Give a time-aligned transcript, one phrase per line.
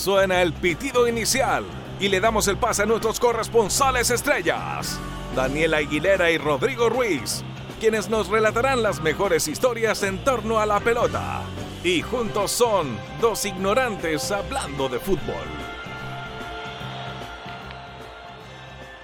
[0.00, 1.62] Suena el pitido inicial
[2.00, 4.98] y le damos el pase a nuestros corresponsales estrellas,
[5.36, 7.44] Daniela Aguilera y Rodrigo Ruiz,
[7.78, 11.42] quienes nos relatarán las mejores historias en torno a la pelota.
[11.84, 15.44] Y juntos son dos ignorantes hablando de fútbol.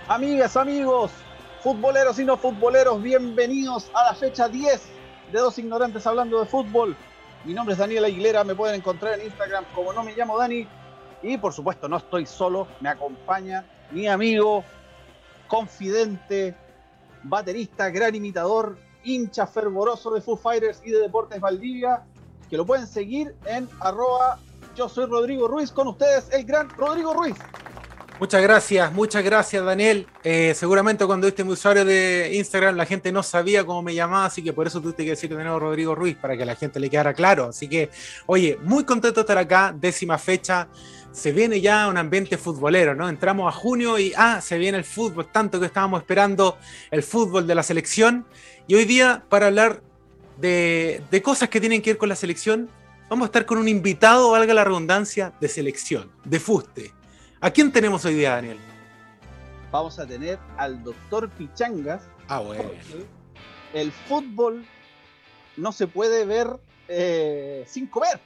[0.08, 1.10] Amigas, amigos,
[1.62, 4.88] futboleros y no futboleros, bienvenidos a la fecha 10
[5.30, 6.96] de Dos Ignorantes Hablando de Fútbol.
[7.44, 10.66] Mi nombre es Daniela Aguilera, me pueden encontrar en Instagram como no me llamo Dani.
[11.26, 14.62] Y por supuesto no estoy solo, me acompaña mi amigo,
[15.48, 16.54] confidente,
[17.24, 22.04] baterista, gran imitador, hincha fervoroso de Foo Fighters y de Deportes Valdivia,
[22.48, 24.38] que lo pueden seguir en arroba
[24.76, 27.34] yo soy Rodrigo Ruiz, con ustedes el gran Rodrigo Ruiz.
[28.18, 30.06] Muchas gracias, muchas gracias Daniel.
[30.24, 34.24] Eh, seguramente cuando viste mi usuario de Instagram la gente no sabía cómo me llamaba,
[34.24, 36.56] así que por eso tuviste que decir de nuevo Rodrigo Ruiz, para que a la
[36.56, 37.50] gente le quedara claro.
[37.50, 37.90] Así que,
[38.24, 40.68] oye, muy contento de estar acá, décima fecha.
[41.12, 43.06] Se viene ya un ambiente futbolero, ¿no?
[43.06, 46.56] Entramos a junio y, ah, se viene el fútbol, tanto que estábamos esperando
[46.90, 48.24] el fútbol de la selección.
[48.66, 49.82] Y hoy día, para hablar
[50.38, 52.70] de, de cosas que tienen que ver con la selección,
[53.10, 56.95] vamos a estar con un invitado, valga la redundancia, de selección, de fuste
[57.38, 58.58] ¿A quién tenemos hoy día, Daniel?
[59.70, 62.08] Vamos a tener al doctor Pichangas.
[62.28, 62.70] Ah, bueno.
[63.74, 64.64] El fútbol
[65.58, 66.48] no se puede ver
[66.88, 68.20] eh, sin comer.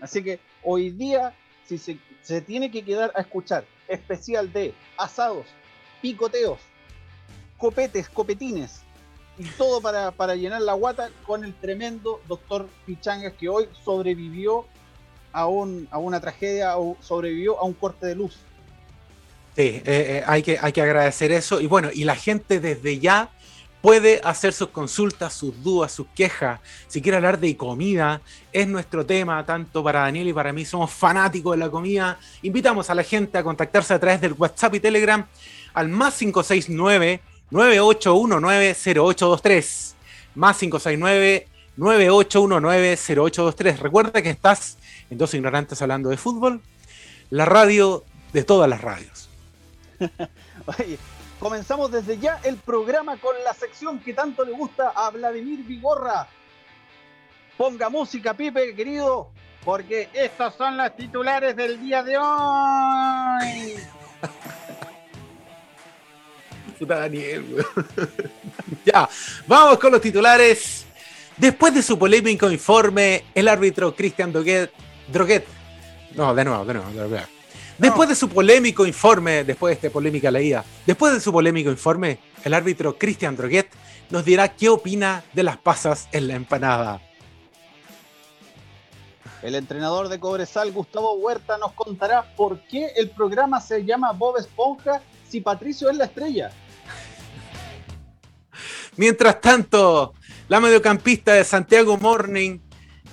[0.00, 5.46] Así que hoy día, si se, se tiene que quedar a escuchar especial de asados,
[6.00, 6.60] picoteos,
[7.58, 8.82] copetes, copetines,
[9.38, 14.66] y todo para, para, llenar la guata con el tremendo doctor Pichangas que hoy sobrevivió
[15.32, 18.38] a, un, a una tragedia o sobrevivió a un corte de luz.
[19.56, 21.60] Sí, eh, eh, hay, que, hay que agradecer eso.
[21.60, 23.30] Y bueno, y la gente desde ya
[23.80, 26.60] puede hacer sus consultas, sus dudas, sus quejas.
[26.88, 28.20] Si quiere hablar de comida,
[28.52, 30.64] es nuestro tema, tanto para Daniel y para mí.
[30.64, 32.18] Somos fanáticos de la comida.
[32.42, 35.26] Invitamos a la gente a contactarse a través del WhatsApp y Telegram
[35.72, 37.20] al más 569
[37.50, 39.94] 98190823.
[40.34, 43.78] Más 569 98190823.
[43.78, 44.78] Recuerda que estás
[45.10, 46.62] en Dos Ignorantes hablando de fútbol,
[47.30, 49.28] la radio de todas las radios.
[50.66, 50.98] Oye,
[51.38, 56.28] comenzamos desde ya el programa con la sección que tanto le gusta a Vladimir Vigorra.
[57.56, 59.30] Ponga música, Pipe, querido,
[59.64, 63.76] porque estas son las titulares del día de hoy.
[66.78, 67.64] Puta Daniel,
[68.84, 69.08] ya,
[69.46, 70.85] vamos con los titulares.
[71.36, 74.70] Después de su polémico informe, el árbitro Cristian Droguet,
[75.12, 75.44] Droguet,
[76.14, 77.26] no, de nuevo, de nuevo, de nuevo.
[77.76, 82.18] Después de su polémico informe, después de esta polémica leída, después de su polémico informe,
[82.42, 83.68] el árbitro Cristian Droguet
[84.08, 87.02] nos dirá qué opina de las pasas en la empanada.
[89.42, 94.38] El entrenador de Cobresal, Gustavo Huerta, nos contará por qué el programa se llama Bob
[94.38, 96.50] Esponja si Patricio es la estrella.
[98.96, 100.14] Mientras tanto,
[100.48, 102.60] la mediocampista de Santiago Morning,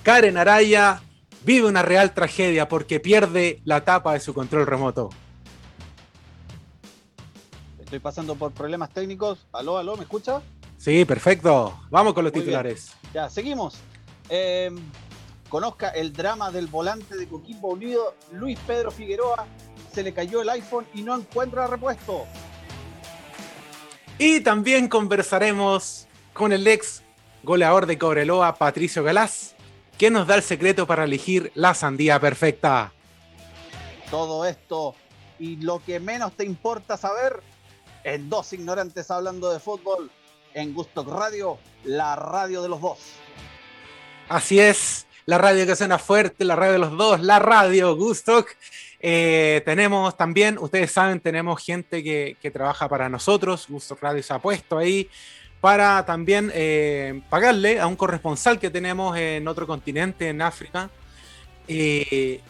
[0.02, 1.02] Karen Araya,
[1.44, 5.10] vive una real tragedia porque pierde la tapa de su control remoto.
[7.80, 9.46] Estoy pasando por problemas técnicos.
[9.52, 10.42] Aló, aló, ¿me escucha?
[10.78, 11.78] Sí, perfecto.
[11.90, 12.92] Vamos con los Muy titulares.
[13.02, 13.14] Bien.
[13.14, 13.76] Ya, seguimos.
[14.28, 14.70] Eh,
[15.48, 19.46] conozca el drama del volante de Coquimbo Unido, Luis Pedro Figueroa.
[19.92, 22.24] Se le cayó el iPhone y no encuentra repuesto.
[24.18, 27.03] Y también conversaremos con el ex
[27.44, 29.54] goleador de Cobreloa, Patricio Galás,
[29.98, 32.92] que nos da el secreto para elegir la sandía perfecta.
[34.10, 34.94] Todo esto
[35.38, 37.40] y lo que menos te importa saber
[38.02, 40.10] en Dos Ignorantes Hablando de Fútbol
[40.54, 42.98] en Gustock Radio, la radio de los dos.
[44.28, 48.48] Así es, la radio que suena fuerte, la radio de los dos, la radio Gustock.
[49.00, 54.32] Eh, tenemos también, ustedes saben, tenemos gente que, que trabaja para nosotros, Gustock Radio se
[54.32, 55.10] ha puesto ahí
[55.64, 60.90] para también eh, pagarle a un corresponsal que tenemos en otro continente, en África.
[61.66, 62.42] Eh,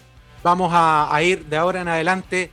[0.43, 2.51] vamos a, ir de ahora en adelante.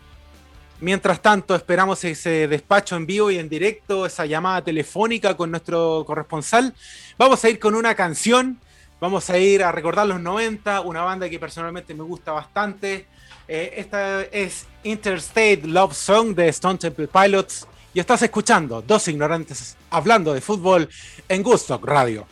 [0.80, 6.04] Mientras tanto, esperamos ese despacho en vivo y en directo, esa llamada telefónica con nuestro
[6.06, 6.76] corresponsal.
[7.18, 8.60] Vamos a ir con una canción.
[9.00, 13.08] Vamos a ir a recordar los 90, una banda que personalmente me gusta bastante.
[13.48, 19.76] Eh, esta es Interstate Love Song de Stone Temple Pilots y estás escuchando Dos Ignorantes
[19.90, 20.90] hablando de fútbol
[21.28, 22.26] en Gusto Radio.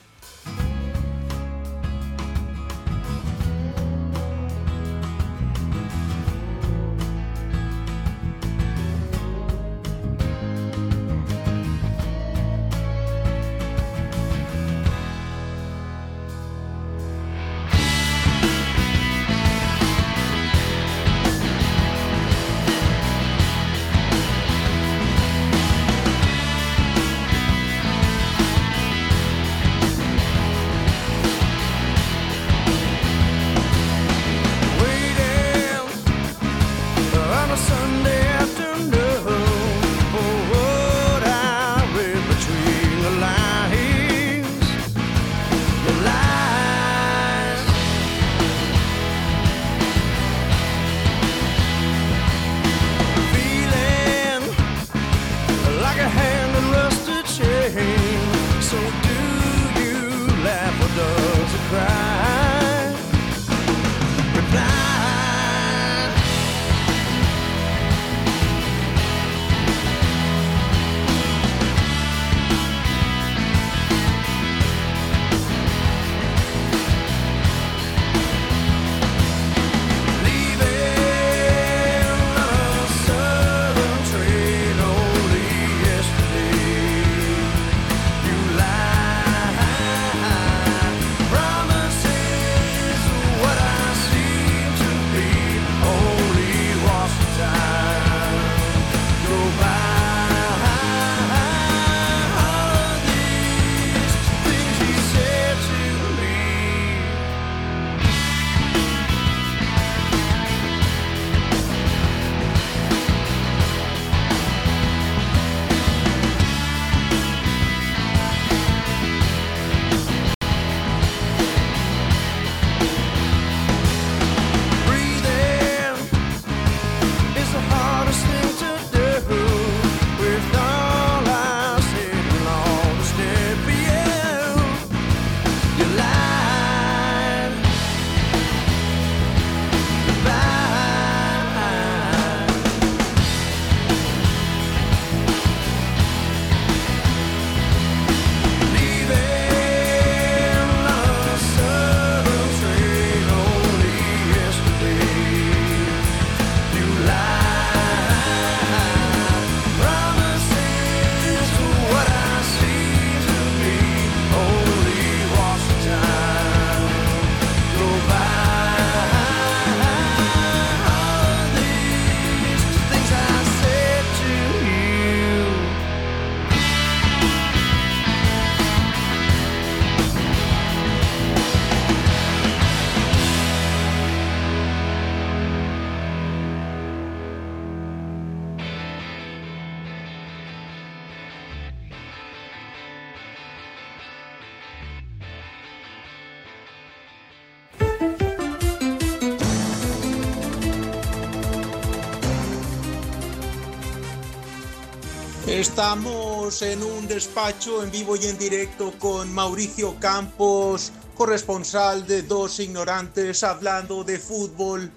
[205.60, 212.62] Estamos en un despacho en vivo y en directo con Mauricio Campos, corresponsal de Dos
[212.62, 214.90] Ignorantes, hablando de fútbol.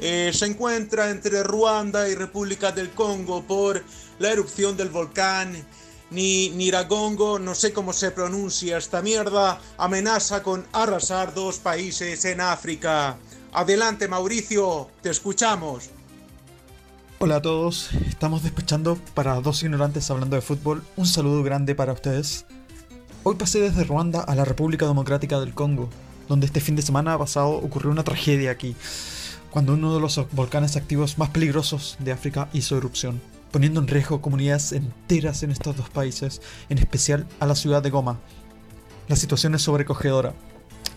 [0.00, 3.84] Eh, se encuentra entre Ruanda y República del Congo por
[4.18, 5.64] la erupción del volcán
[6.10, 12.40] ni Niragongo, no sé cómo se pronuncia esta mierda, amenaza con arrasar dos países en
[12.40, 13.16] África.
[13.52, 15.88] Adelante Mauricio, te escuchamos.
[17.22, 20.82] Hola a todos, estamos despechando para dos ignorantes hablando de fútbol.
[20.96, 22.46] Un saludo grande para ustedes.
[23.24, 25.90] Hoy pasé desde Ruanda a la República Democrática del Congo,
[26.30, 28.74] donde este fin de semana pasado ocurrió una tragedia aquí,
[29.50, 34.22] cuando uno de los volcanes activos más peligrosos de África hizo erupción, poniendo en riesgo
[34.22, 38.18] comunidades enteras en estos dos países, en especial a la ciudad de Goma.
[39.08, 40.32] La situación es sobrecogedora,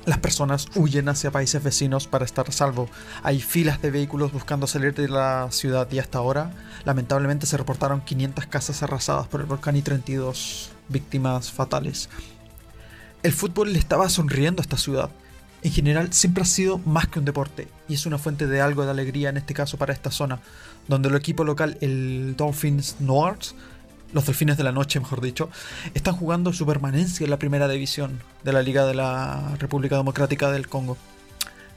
[0.06, 2.90] las personas huyen hacia países vecinos para estar a salvo.
[3.24, 6.52] Hay filas de vehículos buscando salir de la ciudad y hasta ahora,
[6.84, 12.10] lamentablemente, se reportaron 500 casas arrasadas por el volcán y 32 víctimas fatales.
[13.24, 15.10] El fútbol le estaba sonriendo a esta ciudad.
[15.62, 18.84] En general, siempre ha sido más que un deporte y es una fuente de algo
[18.84, 20.40] de alegría en este caso para esta zona,
[20.90, 23.54] donde el equipo local, el Dolphins North,
[24.13, 25.50] los Delfines de la Noche, mejor dicho,
[25.93, 30.51] están jugando su permanencia en la primera división de la Liga de la República Democrática
[30.51, 30.98] del Congo.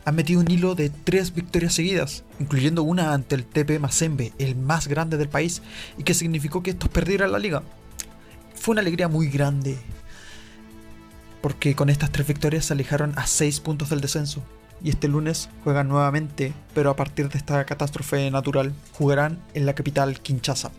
[0.04, 4.54] Han metido un hilo de tres victorias seguidas, incluyendo una ante el TP Mazembe, el
[4.54, 5.62] más grande del país,
[5.98, 7.62] y que significó que estos perdieran la liga.
[8.54, 9.78] Fue una alegría muy grande,
[11.40, 14.42] porque con estas tres victorias se alejaron a seis puntos del descenso,
[14.84, 19.74] y este lunes juegan nuevamente, pero a partir de esta catástrofe natural, jugarán en la
[19.74, 20.70] capital Kinshasa.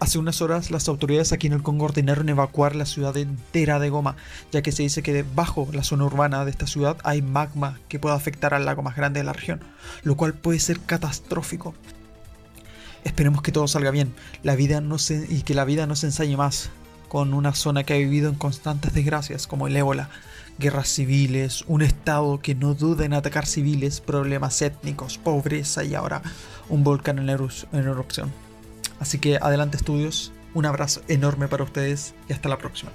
[0.00, 3.90] Hace unas horas las autoridades aquí en el Congo ordenaron evacuar la ciudad entera de
[3.90, 4.14] Goma,
[4.52, 7.98] ya que se dice que debajo la zona urbana de esta ciudad hay magma que
[7.98, 9.60] puede afectar al lago más grande de la región,
[10.04, 11.74] lo cual puede ser catastrófico.
[13.02, 14.14] Esperemos que todo salga bien
[14.44, 16.70] la vida no se, y que la vida no se ensañe más
[17.08, 20.10] con una zona que ha vivido en constantes desgracias como el ébola,
[20.58, 26.22] guerras civiles, un estado que no duda en atacar civiles, problemas étnicos, pobreza y ahora
[26.68, 28.32] un volcán en, erupción.
[29.00, 32.90] Así que adelante estudios, un abrazo enorme para ustedes y hasta la próxima.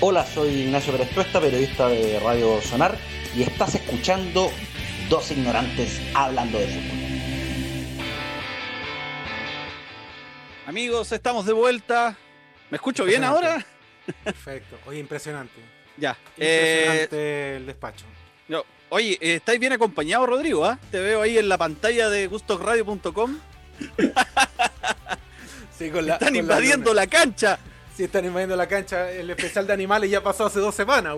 [0.00, 2.98] Hola, soy Ignacio Pérez periodista de Radio Sonar,
[3.34, 4.50] y estás escuchando
[5.08, 6.98] Dos Ignorantes Hablando de Fútbol.
[10.66, 12.16] Amigos, estamos de vuelta.
[12.70, 13.64] ¿Me escucho bien ahora?
[14.24, 14.78] Perfecto.
[14.86, 15.60] Oye, impresionante.
[15.96, 16.16] Ya.
[16.36, 18.04] Impresionante eh, el despacho.
[18.88, 20.64] oye, eh, ¿estáis bien acompañado, Rodrigo?
[20.64, 20.78] ¿ah?
[20.90, 23.38] Te veo ahí en la pantalla de gustosradio.com.
[25.88, 27.58] están invadiendo la, cancha.
[27.96, 29.10] Sí, están invadiendo la cancha.
[29.10, 31.16] El especial de animales ya pasó hace dos semanas,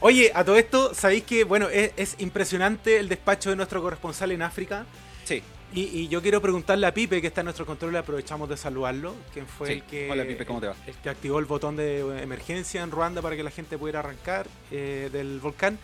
[0.00, 4.42] Oye, a todo esto, ¿sabéis que, bueno, es, impresionante el despacho de nuestro corresponsal en
[4.42, 4.84] África?
[5.24, 5.42] Sí.
[5.72, 9.14] Y, yo quiero preguntarle a Pipe, que está en nuestro control, y aprovechamos de saludarlo,
[9.32, 13.42] quien fue el que el que activó el botón de emergencia en Ruanda para que
[13.42, 15.78] la gente pudiera arrancar eh, del volcán.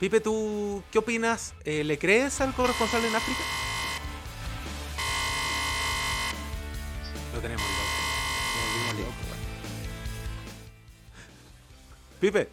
[0.00, 1.54] Pipe, ¿tú qué opinas?
[1.64, 3.40] Eh, ¿Le crees al corresponsal en África?
[7.34, 7.62] Lo tenemos
[12.20, 12.48] Pipe.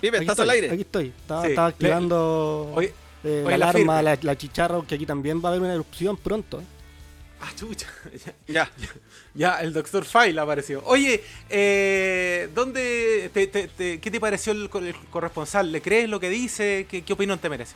[0.00, 0.70] Pipe, ¿estás al aire?
[0.70, 1.06] Aquí estoy.
[1.16, 2.74] Estaba, activando
[3.22, 6.60] eh, la alarma, la, la, chicharra, que aquí también va a haber una erupción pronto.
[7.40, 7.86] Ah, chucha.
[8.48, 8.68] ya,
[9.34, 10.82] ya, el Doctor File apareció.
[10.86, 15.70] Oye, eh, ¿dónde ¿qué te pareció el, corresponsal?
[15.70, 16.86] ¿Le crees lo que dice?
[16.90, 17.74] ¿Qué, ¿Qué opinión te merece?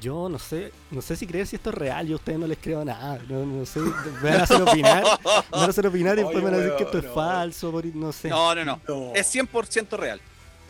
[0.00, 2.46] Yo no sé, no sé si creer si esto es real, yo a ustedes no
[2.46, 5.86] les creo nada, no, no sé, me van a hacer opinar, me van a hacer
[5.86, 8.28] opinar y después me van a decir que esto es falso, no sé.
[8.28, 10.20] No, no, no, es 100% real.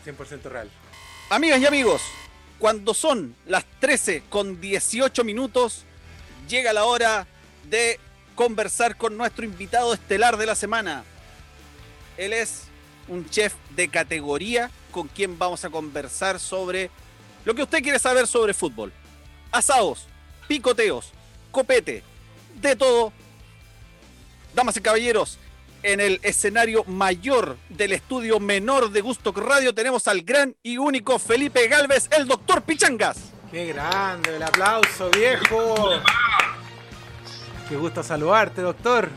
[0.05, 0.69] 100% real.
[1.29, 2.01] Amigas y amigos,
[2.59, 5.83] cuando son las 13 con 18 minutos,
[6.47, 7.27] llega la hora
[7.69, 7.99] de
[8.35, 11.03] conversar con nuestro invitado estelar de la semana.
[12.17, 12.63] Él es
[13.07, 16.89] un chef de categoría con quien vamos a conversar sobre
[17.45, 18.91] lo que usted quiere saber sobre fútbol
[19.51, 20.07] asados,
[20.47, 21.11] picoteos,
[21.51, 22.03] copete,
[22.55, 23.13] de todo.
[24.53, 25.37] Damas y caballeros,
[25.83, 31.19] en el escenario mayor del estudio menor de Gusto Radio tenemos al gran y único
[31.19, 33.31] Felipe Galvez, el doctor Pichangas.
[33.51, 36.01] Qué grande, el aplauso, viejo.
[37.69, 39.09] Qué gusto saludarte, doctor.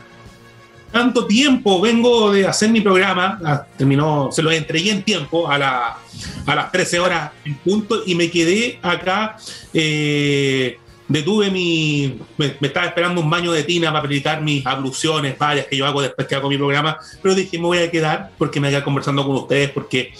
[0.91, 5.57] Tanto tiempo vengo de hacer mi programa, ah, terminó, se lo entregué en tiempo a,
[5.57, 5.97] la,
[6.45, 9.37] a las 13 horas en punto y me quedé acá
[9.73, 10.77] eh,
[11.11, 12.19] detuve mi.
[12.37, 16.01] Me, estaba esperando un baño de tina para aplicar mis abluciones varias que yo hago
[16.01, 18.83] después que hago mi programa, pero dije, me voy a quedar porque me voy a
[18.83, 20.13] conversando con ustedes, porque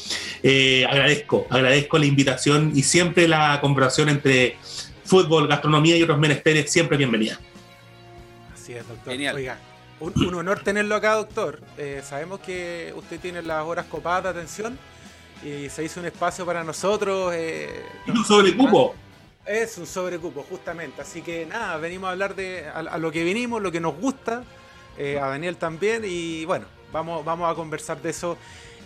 [0.44, 4.58] eh, agradezco, agradezco la invitación y siempre la conversación entre
[5.06, 7.40] fútbol, gastronomía y otros menesteres, siempre bienvenida.
[8.54, 9.14] Así es, doctor.
[9.14, 9.36] Genial.
[9.36, 9.60] Oiga,
[10.02, 11.62] Un, un honor tenerlo acá, doctor.
[11.78, 14.78] Eh, sabemos que usted tiene las horas copadas de atención
[15.44, 17.34] y se hizo un espacio para nosotros.
[17.36, 18.96] Eh, Es un sobrecupo.
[19.46, 21.02] Es un sobrecupo, justamente.
[21.02, 23.96] Así que nada, venimos a hablar de a, a lo que vinimos, lo que nos
[23.96, 24.44] gusta,
[24.98, 26.04] eh, a Daniel también.
[26.06, 28.38] Y bueno, vamos, vamos a conversar de eso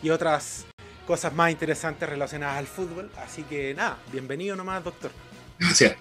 [0.03, 0.65] y otras
[1.07, 3.10] cosas más interesantes relacionadas al fútbol.
[3.25, 5.12] Así que nada, bienvenido nomás, doctor.
[5.60, 5.95] Gracias.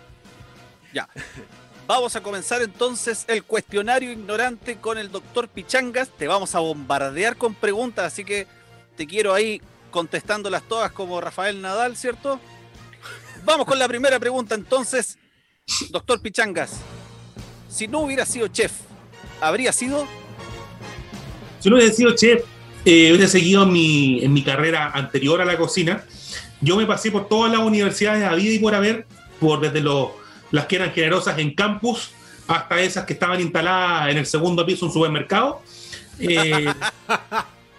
[0.92, 1.08] Ya.
[1.86, 6.08] Vamos a comenzar entonces el cuestionario ignorante con el doctor Pichangas.
[6.08, 8.46] Te vamos a bombardear con preguntas, así que
[8.96, 9.60] te quiero ahí
[9.90, 12.40] contestándolas todas como Rafael Nadal, ¿cierto?
[13.44, 15.18] Vamos con la primera pregunta entonces.
[15.90, 16.72] Doctor Pichangas,
[17.68, 18.72] si no hubiera sido chef,
[19.42, 20.06] ¿habría sido?
[21.60, 22.44] Si no hubiera sido chef,
[22.86, 26.02] eh, hubiera seguido en mi, en mi carrera anterior a la cocina.
[26.62, 29.06] Yo me pasé por todas las universidades a vida y por haber,
[29.38, 30.08] por desde los,
[30.54, 32.12] las que eran generosas en campus
[32.46, 35.62] hasta esas que estaban instaladas en el segundo piso un supermercado.
[36.20, 36.72] Eh,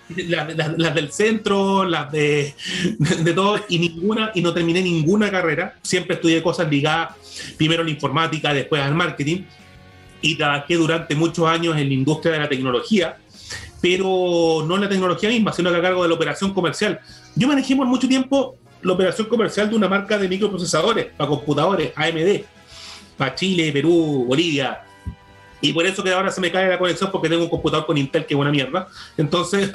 [0.27, 2.53] las, del centro, las de,
[2.99, 5.79] de todo, y ninguna, y no terminé ninguna carrera.
[5.83, 7.15] Siempre estudié cosas ligadas
[7.55, 9.43] primero a la informática, después al marketing,
[10.19, 13.15] y trabajé durante muchos años en la industria de la tecnología,
[13.81, 16.99] pero no en la tecnología misma, sino a cargo de la operación comercial.
[17.35, 21.93] Yo manejé por mucho tiempo la operación comercial de una marca de microprocesadores para computadores,
[21.95, 22.54] AMD,
[23.17, 24.81] para Chile, Perú, Bolivia.
[25.61, 27.97] Y por eso que ahora se me cae la conexión porque tengo un computador con
[27.97, 28.87] Intel que es buena mierda.
[29.17, 29.71] Entonces,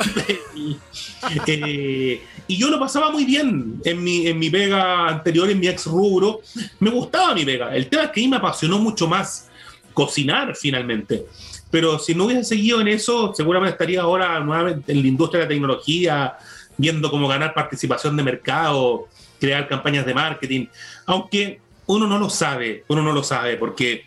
[1.46, 5.68] eh, y yo lo pasaba muy bien en mi, en mi pega anterior, en mi
[5.68, 6.42] ex rubro.
[6.78, 7.74] Me gustaba mi pega.
[7.74, 9.48] El tema es que a mí me apasionó mucho más
[9.92, 11.26] cocinar finalmente.
[11.70, 15.46] Pero si no hubiese seguido en eso, seguramente estaría ahora nuevamente en la industria de
[15.46, 16.36] la tecnología,
[16.76, 20.66] viendo cómo ganar participación de mercado, crear campañas de marketing.
[21.06, 24.04] Aunque uno no lo sabe, uno no lo sabe, porque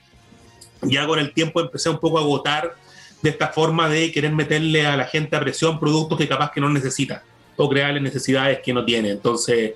[0.83, 2.75] ya con el tiempo empecé un poco a agotar
[3.21, 6.61] de esta forma de querer meterle a la gente a presión productos que capaz que
[6.61, 7.23] no necesita
[7.57, 9.09] o crearle necesidades que no tiene.
[9.11, 9.73] Entonces,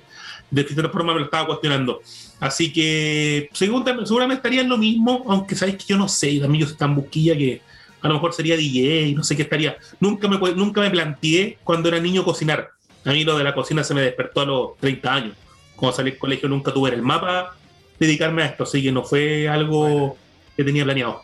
[0.50, 2.00] de cierta forma me lo estaba cuestionando.
[2.40, 6.66] Así que seguramente, estaría en lo mismo, aunque sabéis que yo no sé, también yo
[6.66, 7.60] soy tan busquilla que
[8.00, 9.76] a lo mejor sería DJ, no sé qué estaría.
[10.00, 12.70] Nunca me, nunca me planteé cuando era niño cocinar.
[13.04, 15.36] A mí lo de la cocina se me despertó a los 30 años.
[15.76, 17.54] Cuando salí del colegio nunca tuve el mapa
[17.98, 20.16] dedicarme a esto, así que no fue algo Bueno.
[20.56, 21.22] que tenía planeado.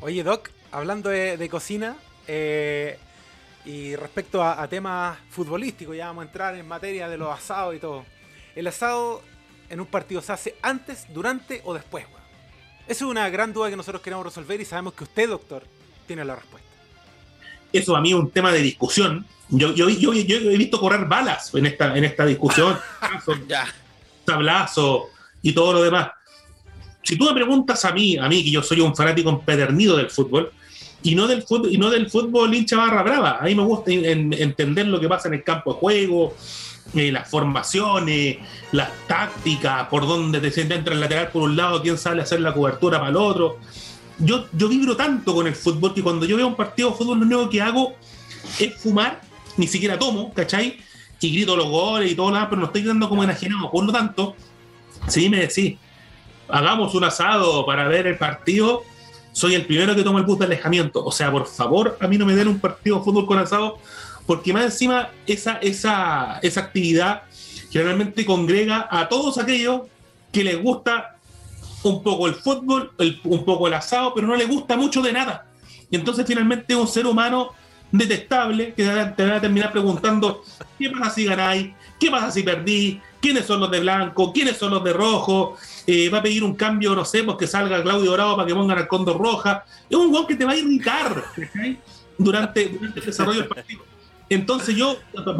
[0.00, 2.98] Oye, Doc, hablando de, de cocina eh,
[3.64, 7.74] y respecto a, a temas futbolísticos, ya vamos a entrar en materia de los asados
[7.74, 8.04] y todo.
[8.54, 9.22] ¿El asado
[9.68, 12.04] en un partido se hace antes, durante o después?
[12.06, 12.22] weón?
[12.86, 15.64] Esa es una gran duda que nosotros queremos resolver y sabemos que usted, doctor,
[16.06, 16.68] tiene la respuesta.
[17.72, 19.26] Eso a mí es un tema de discusión.
[19.48, 22.78] Yo, yo, yo, yo he visto correr balas en esta, en esta discusión,
[24.24, 25.08] tablazo
[25.42, 26.10] y todo lo demás.
[27.06, 30.10] Si tú me preguntas a mí, a mí que yo soy un fanático empedernido del
[30.10, 30.50] fútbol,
[31.04, 33.92] y no del fútbol, y no del fútbol hincha barra brava, a mí me gusta
[33.92, 36.34] en- en- entender lo que pasa en el campo de juego,
[36.94, 38.38] eh, las formaciones,
[38.72, 42.40] las tácticas, por dónde te entra el lateral por un lado, quién sale a hacer
[42.40, 43.58] la cobertura para el otro.
[44.18, 47.20] Yo, yo vibro tanto con el fútbol que cuando yo veo un partido de fútbol
[47.20, 47.94] lo único que hago
[48.58, 49.20] es fumar,
[49.56, 50.78] ni siquiera tomo, ¿cachai?
[51.20, 53.70] Y grito los goles y todo demás, pero no estoy quedando como enajenado.
[53.70, 54.34] Por lo tanto,
[55.06, 55.76] si me decís,
[56.48, 58.82] hagamos un asado para ver el partido,
[59.32, 61.04] soy el primero que toma el bus de alejamiento.
[61.04, 63.78] O sea, por favor, a mí no me den un partido de fútbol con asado,
[64.26, 67.22] porque más encima esa, esa, esa actividad
[67.70, 69.82] generalmente congrega a todos aquellos
[70.32, 71.16] que les gusta
[71.82, 72.92] un poco el fútbol,
[73.24, 75.46] un poco el asado, pero no les gusta mucho de nada.
[75.90, 77.50] Y entonces finalmente un ser humano
[77.92, 80.42] detestable que te va- te va a terminar preguntando
[80.78, 81.68] ¿qué pasa si ganáis?
[82.00, 83.00] ¿Qué pasa si perdí?
[83.20, 84.32] ¿Quiénes son los de blanco?
[84.32, 85.56] ¿Quiénes son los de rojo?
[85.86, 88.54] Eh, va a pedir un cambio, no sé, pues que salga Claudio Dorado para que
[88.54, 89.64] pongan al Condor Roja.
[89.88, 91.24] Es un gol que te va a irritar
[92.18, 93.82] durante, durante el desarrollo del partido.
[94.28, 94.96] Entonces yo,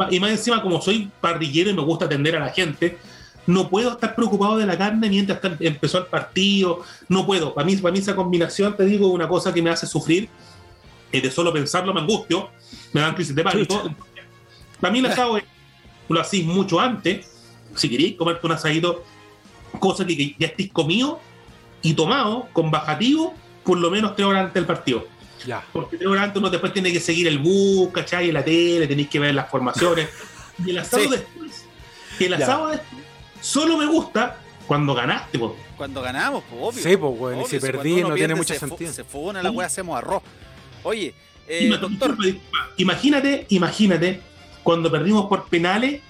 [0.09, 2.97] y más encima como soy parrillero y me gusta atender a la gente,
[3.45, 7.53] no puedo estar preocupado de la carne mientras empezó el partido, no puedo.
[7.53, 10.29] Para mí, para mí esa combinación, te digo, es una cosa que me hace sufrir,
[11.11, 12.49] y de solo pensarlo me angustio,
[12.93, 13.89] me dan crisis de pánico.
[14.79, 15.43] Para mí el asado es,
[16.09, 17.29] lo hacís mucho antes,
[17.75, 19.03] si queréis comerte un asadito,
[19.79, 21.19] cosa que, que ya estéis comido
[21.81, 25.05] y tomado con bajativo por lo menos tres horas antes del partido.
[25.45, 25.63] Ya.
[25.71, 28.29] Porque tres horas antes uno después tiene que seguir el bus, ¿cachai?
[28.29, 30.09] En la tele, tenéis que ver las formaciones.
[30.65, 31.09] Y el asado Sí.
[31.11, 31.65] después,
[32.19, 32.37] el Ya.
[32.37, 33.03] asado después,
[33.41, 35.55] solo me gusta cuando ganaste, po.
[35.77, 36.83] Cuando ganamos, pues obvio.
[36.83, 38.91] Sí, pues, y Obvio, si perdí no tiene mucho se sentido.
[38.91, 40.23] Se fogona la weá, hacemos arroz.
[40.81, 41.13] Oye,
[41.47, 42.17] eh, doctor.
[42.77, 44.21] Imagínate, imagínate
[44.63, 46.01] cuando perdimos por penales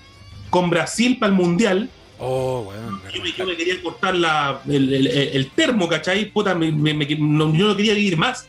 [0.49, 1.89] con Brasil para el Mundial.
[2.19, 3.01] Oh, weón.
[3.13, 6.25] Yo me, yo me quería cortar la, el, el- el termo, ¿cachai?
[6.25, 8.47] Puta, me- me- me- no- yo no quería vivir más.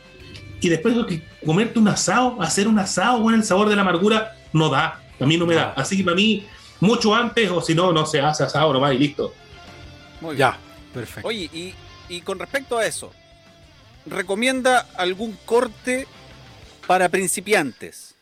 [0.61, 4.35] y después que comerte un asado, hacer un asado con el sabor de la amargura,
[4.51, 5.01] no da.
[5.19, 5.71] A mí no me da.
[5.77, 6.45] Así que para mí,
[6.81, 9.33] mucho antes, o si no, no se hace asado nomás y listo.
[10.19, 10.49] Muy bien.
[10.49, 10.57] Ya,
[10.93, 11.27] perfecto.
[11.29, 11.73] Oye, y,
[12.09, 13.13] y con respecto a eso,
[14.05, 16.07] ¿recomienda algún corte
[16.87, 18.15] para principiantes?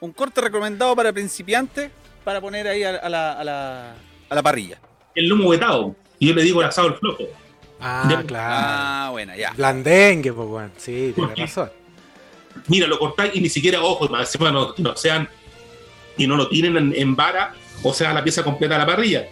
[0.00, 1.90] Un corte recomendado para principiantes
[2.24, 3.94] para poner ahí a, a la, a, la,
[4.28, 4.78] a la parrilla.
[5.14, 5.94] El lomo vetado.
[6.18, 7.24] Y yo le digo el asado al flojo.
[7.80, 8.22] Ah, Ya.
[8.24, 8.54] claro.
[8.58, 9.52] Ah, bueno, ya.
[9.56, 10.72] Blandengue, pues, weón.
[10.76, 11.42] Sí, ¿Por tiene qué?
[11.42, 11.70] razón.
[12.66, 15.28] Mira, lo cortáis y ni siquiera, ojo, más encima no, no sean
[16.16, 19.26] y no lo tienen en, en vara, o sea, la pieza completa de la parrilla.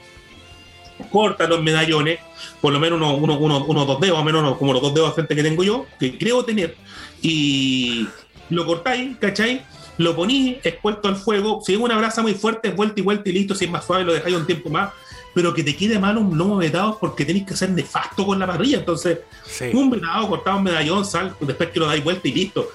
[1.11, 2.21] Córtalo en medallones,
[2.61, 4.95] por lo menos unos uno, uno, unos dos dedos, o menos uno- como los dos
[4.95, 6.77] dedos de frente que tengo yo, que creo tener,
[7.21, 8.07] y
[8.51, 9.63] lo cortáis, ¿cachai?
[9.99, 13.33] Lo ponís expuesto al fuego, si es una brasa muy fuerte, vuelta y vuelta y
[13.33, 14.91] listo, si es más suave lo dejáis un tiempo más,
[15.35, 18.47] pero que te quede mal un lomo vetado porque tenéis que ser nefasto con la
[18.47, 19.71] parrilla, entonces Sí.
[19.73, 22.69] un vetado cortado en medallón, sal, después que lo dais vuelta y listo.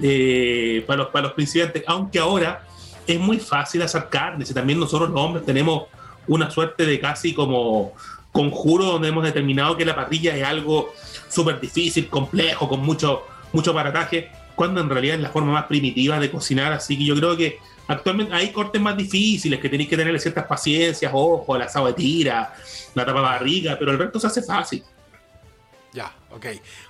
[0.00, 2.64] Eh, para, los, para los principiantes, aunque ahora
[3.06, 5.84] es muy fácil hacer carne, si también nosotros los hombres tenemos
[6.28, 7.92] una suerte de casi como
[8.30, 10.92] conjuro donde hemos determinado que la parrilla es algo
[11.28, 16.18] súper difícil, complejo, con mucho, mucho aparataje, cuando en realidad es la forma más primitiva
[16.18, 19.96] de cocinar, así que yo creo que actualmente hay cortes más difíciles que tenéis que
[19.96, 22.52] tenerle ciertas paciencias, ojo, el asado de tira,
[22.92, 24.82] la tapa barriga, pero el resto se hace fácil.
[25.92, 26.46] Ya, ok.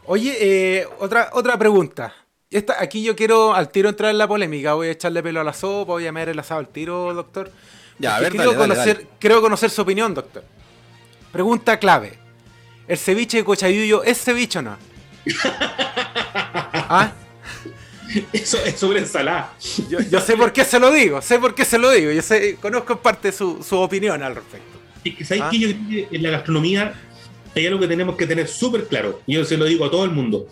[0.07, 2.15] Oye, eh, otra, otra pregunta.
[2.49, 4.73] Esta, aquí yo quiero al tiro entrar en la polémica.
[4.73, 7.53] Voy a echarle pelo a la sopa, voy a meter el asado al tiro, doctor.
[7.99, 9.09] Ya, a ver, quiero, dale, dale, conocer, dale.
[9.19, 10.43] quiero conocer su opinión, doctor.
[11.31, 12.19] Pregunta clave.
[12.87, 14.79] ¿El ceviche de cochayuyo es ceviche o no?
[16.73, 17.13] ¿Ah?
[18.33, 19.55] Eso es sobre ensalada.
[19.89, 22.11] Yo, yo sé por qué se lo digo, sé por qué se lo digo.
[22.13, 24.79] Yo sé, conozco en parte su, su opinión al respecto.
[25.05, 25.51] Es que sabéis Ah.
[25.51, 26.95] que yo creo que en la gastronomía
[27.55, 29.21] hay algo que tenemos que tener súper claro.
[29.27, 30.47] Y yo se lo digo a todo el mundo.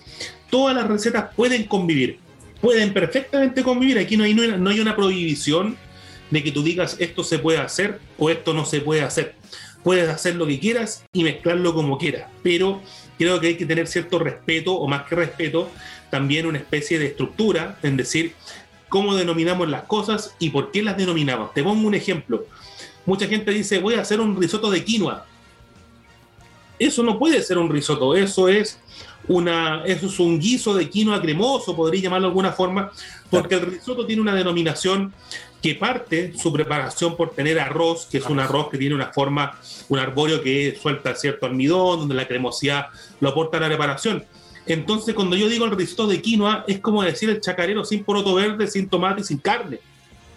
[0.51, 2.19] Todas las recetas pueden convivir.
[2.61, 3.99] Pueden perfectamente convivir.
[3.99, 5.77] Aquí no hay, no hay- no hay una prohibición
[6.31, 9.35] de que tú digas esto se puede hacer o esto no se puede hacer.
[9.83, 12.29] Puedes hacer lo que quieras y mezclarlo como quieras.
[12.43, 12.83] Pero
[13.19, 15.71] creo que hay que tener cierto respeto, o más que respeto,
[16.11, 18.35] también una especie de estructura en decir
[18.89, 21.53] cómo denominamos las cosas y por qué las denominamos.
[21.55, 22.47] Te pongo un ejemplo.
[23.05, 25.27] Mucha gente dice, voy a hacer un risotto de quinoa.
[26.79, 28.79] Eso no puede ser un risotto, eso es
[29.29, 32.93] una, eso es un guiso de quinoa cremoso, podría llamarlo de alguna forma,
[33.31, 35.13] porque el risotto tiene una denominación
[35.63, 39.59] que parte su preparación por tener arroz, que es un arroz que tiene una forma,
[39.89, 42.89] un arbóreo que suelta cierto almidón, donde la cremosidad
[43.21, 44.25] lo aporta a la preparación.
[44.67, 48.35] Entonces, cuando yo digo el risotto de quinoa, es como decir el chacarero sin poroto
[48.35, 49.79] verde, sin tomate y sin carne.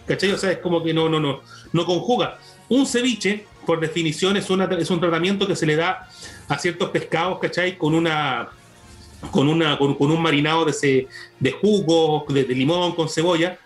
[0.06, 0.30] ¿Cachai?
[0.32, 1.40] O sea, es como que no, no, no,
[1.72, 2.38] no conjuga.
[2.68, 6.08] Un ceviche, por definición, es, una, es un tratamiento que se le da
[6.48, 7.76] a ciertos pescados, ¿cachai?
[7.76, 8.48] Con una
[9.30, 11.06] con, una, con, con un marinado de, ce-
[11.38, 13.58] de jugo, de, de limón, con cebolla.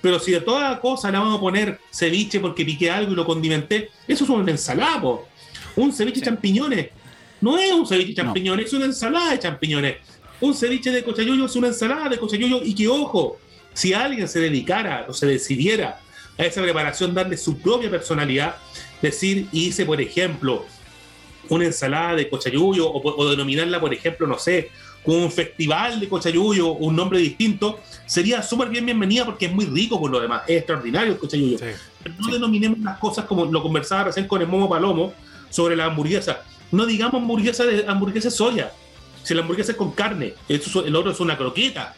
[0.00, 3.26] Pero si de toda cosa le vamos a poner ceviche porque piqué algo y lo
[3.26, 5.28] condimenté, eso es una ensalada, po.
[5.76, 6.88] Un ceviche de champiñones.
[7.42, 9.96] No es un ceviche de champiñones, es una ensalada de champiñones.
[10.40, 12.60] Un ceviche de cochayuyo es una ensalada de cochayuyo.
[12.62, 13.36] Y que, ojo,
[13.74, 16.00] si alguien se dedicara o se decidiera
[16.38, 18.56] a esa preparación, darle su propia personalidad,
[19.02, 20.64] decir, hice, por ejemplo,
[21.48, 24.70] una ensalada de cochayuyo o, o denominarla, por ejemplo, no sé,
[25.04, 29.66] como un festival de cochayuyo, un nombre distinto, sería súper bien bienvenida porque es muy
[29.66, 31.58] rico por lo demás, es extraordinario el cochayuyo.
[31.58, 31.64] Sí.
[32.02, 35.12] Pero no denominemos las cosas como lo conversaba recién con el Momo Palomo
[35.50, 36.42] sobre la hamburguesa.
[36.72, 38.72] No digamos hamburguesa de hamburguesa soya.
[39.22, 41.94] Si la hamburguesa es con carne, el otro es una croqueta.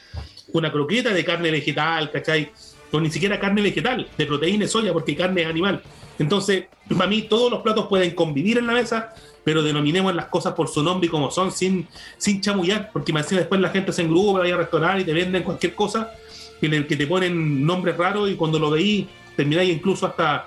[0.52, 2.50] Una croqueta de carne vegetal, ¿cachai?
[2.92, 5.82] O ni siquiera carne vegetal, de proteína de soya, porque carne es animal.
[6.18, 10.52] Entonces, para mí todos los platos pueden convivir en la mesa, pero denominemos las cosas
[10.54, 14.02] por su nombre y como son, sin, sin chamullar, porque decía después la gente se
[14.02, 16.12] engrupa, vaya a restaurar y te venden cualquier cosa,
[16.60, 19.06] que, le- que te ponen nombres raros y cuando lo veís
[19.36, 20.46] termináis incluso hasta,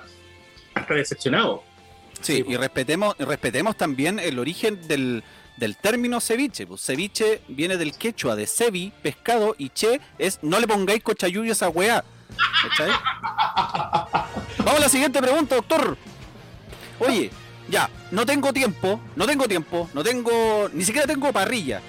[0.74, 1.62] hasta decepcionado.
[2.20, 5.22] Sí, y respetemos, y respetemos también el origen del,
[5.56, 6.66] del término ceviche.
[6.66, 11.50] Pues ceviche viene del quechua de cevi, pescado, y che es no le pongáis cochayuyo
[11.50, 12.04] a esa weá.
[12.62, 12.90] ¿Cachai?
[14.58, 15.96] Vamos a la siguiente pregunta, doctor.
[17.00, 17.30] Oye,
[17.70, 21.80] ya, no tengo tiempo, no tengo tiempo, no tengo, ni siquiera tengo parrilla.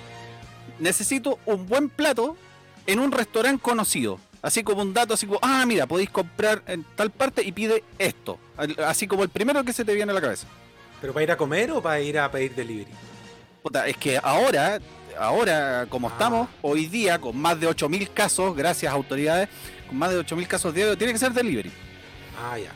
[0.80, 2.38] Necesito un buen plato
[2.86, 4.20] en un restaurante conocido.
[4.41, 7.84] Así como un dato, así como, ah, mira, podéis comprar en tal parte y pide
[7.97, 8.39] esto.
[8.86, 10.47] Así como el primero que se te viene a la cabeza.
[11.02, 12.91] ¿Pero para ir a comer o para ir a pedir delivery?
[13.63, 14.80] Puta, es que ahora,
[15.17, 16.12] ahora como Ah.
[16.13, 19.49] estamos, hoy día, con más de 8.000 casos, gracias a autoridades,
[19.88, 21.71] con más de 8.000 casos diarios, tiene que ser delivery.
[22.41, 22.71] Ah, ya.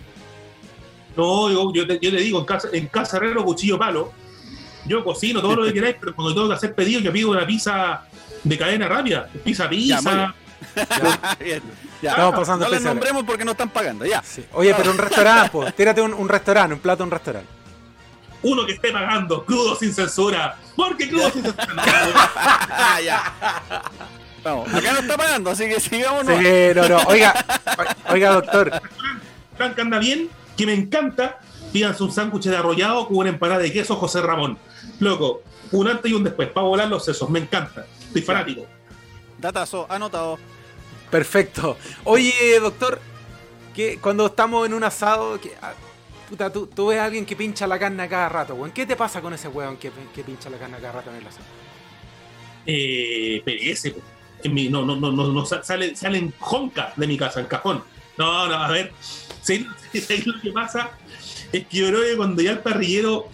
[1.15, 4.11] No, yo, yo, te, yo te digo, en casa, en casa herrero, cuchillo palo.
[4.85, 7.45] Yo cocino todo lo que queráis, pero cuando tengo que hacer pedidos, yo pido una
[7.47, 8.03] pizza
[8.43, 10.01] de cadena rápida, pizza pizza.
[10.01, 10.35] Ya,
[12.01, 12.09] ya.
[12.11, 12.83] Estamos pasando no les especiales.
[12.83, 14.21] nombremos porque no están pagando, ya.
[14.23, 14.45] Sí.
[14.53, 15.75] Oye, pero un restaurante, pues.
[15.75, 17.49] Tírate un, un restaurante, un plato de un restaurante.
[18.43, 20.57] uno que esté pagando, crudo sin censura.
[20.75, 21.83] Porque crudo sin censura.
[22.69, 23.33] Ah, ya.
[24.43, 26.25] Vamos, acá no está pagando, así que sigamos.
[26.27, 26.33] Sí,
[26.75, 26.97] no, no.
[27.07, 27.33] Oiga,
[28.09, 28.81] oiga, doctor.
[29.57, 31.39] Que anda bien, que me encanta.
[31.71, 34.59] Pídanse un sándwich de arrollado con una empanada de queso José Ramón.
[34.99, 37.85] Loco, un antes y un después, para volar los sesos, me encanta.
[38.07, 38.67] Estoy fanático.
[39.39, 40.37] Datazo, anotado.
[41.13, 41.77] Perfecto.
[42.05, 42.99] Oye, doctor,
[43.75, 45.73] que cuando estamos en un asado, ah,
[46.27, 48.71] puta, tú, tú ves a alguien que pincha la carne a cada rato, weón.
[48.71, 49.91] ¿Qué te pasa con ese weón que,
[50.25, 51.45] pincha la carne a cada rato en el asado?
[52.65, 53.95] Eh, perece,
[54.71, 57.83] no, no, no, no, no, sa- sale, salen jonca de mi casa, en cajón.
[58.17, 58.91] No, no, a ver.
[59.43, 59.67] ¿sí?
[60.25, 60.93] Lo que pasa
[61.51, 63.27] es que yo creo que cuando ya el parrillero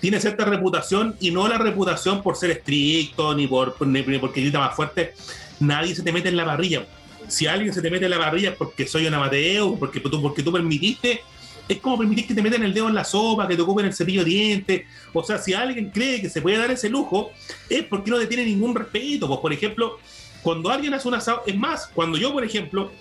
[0.00, 4.58] tiene cierta reputación, y no la reputación por ser estricto, ni, por, ni porque grita
[4.58, 5.12] más fuerte,
[5.60, 6.86] nadie se te mete en la parrilla.
[7.28, 10.42] Si alguien se te mete en la parrilla porque soy un amateo, porque tú, porque
[10.42, 11.22] tú permitiste,
[11.68, 13.94] es como permitir que te metan el dedo en la sopa, que te ocupen el
[13.94, 14.82] cepillo de dientes.
[15.12, 17.30] O sea, si alguien cree que se puede dar ese lujo,
[17.68, 19.26] es porque no le tiene ningún respeto.
[19.26, 19.98] Pues, por ejemplo,
[20.42, 22.92] cuando alguien hace un asado, es más, cuando yo, por ejemplo,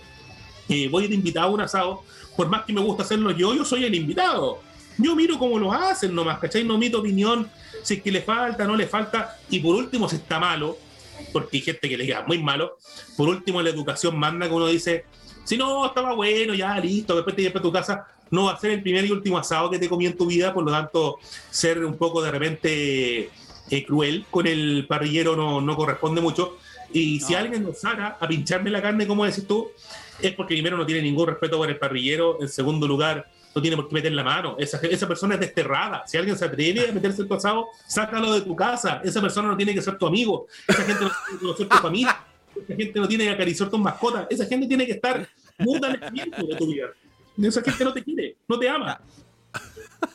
[0.68, 2.04] eh, voy de invitado a un asado,
[2.36, 4.60] por más que me gusta hacerlo yo, yo soy el invitado.
[4.98, 6.64] Yo miro cómo lo hacen nomás, ¿cachai?
[6.64, 7.50] No mito opinión,
[7.84, 9.38] si es que le falta, no le falta.
[9.50, 10.78] Y por último, si está malo,
[11.32, 12.78] porque hay gente que le diga muy malo,
[13.18, 15.06] por último, la educación manda que uno dice,
[15.44, 18.60] si no, estaba bueno, ya, listo, después te llevas a tu casa, no va a
[18.60, 21.20] ser el primer y último asado que te comí en tu vida, por lo tanto,
[21.52, 23.30] ser un poco de repente
[23.70, 26.58] eh, cruel con el parrillero no, no corresponde mucho.
[26.94, 27.40] Y si No.
[27.40, 29.70] alguien osara a pincharme la carne, como decís tú,
[30.22, 33.78] es porque primero no tiene ningún respeto por el parrillero, en segundo lugar, no tiene
[33.78, 34.58] por qué meter la mano.
[34.60, 36.04] Esa, esa persona es desterrada.
[36.06, 39.02] Si alguien se atreve a meterse en tu asado, sácalo de tu casa.
[39.04, 40.48] Esa persona no tiene que ser tu amigo.
[40.68, 42.20] Esa gente no tiene que conocer tu familia.
[42.56, 44.28] Esa gente no tiene que acariciar tus mascotas.
[44.30, 46.88] Esa gente tiene que estar muda en el tiempo de tu vida.
[47.42, 49.00] Esa gente no te quiere, no te ama.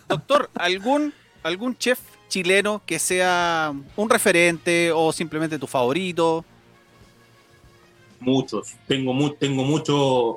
[0.09, 1.98] Doctor, ¿algún, ¿algún chef
[2.29, 6.44] chileno que sea un referente o simplemente tu favorito?
[8.20, 8.74] Muchos.
[8.87, 10.37] Tengo, mu- tengo muchos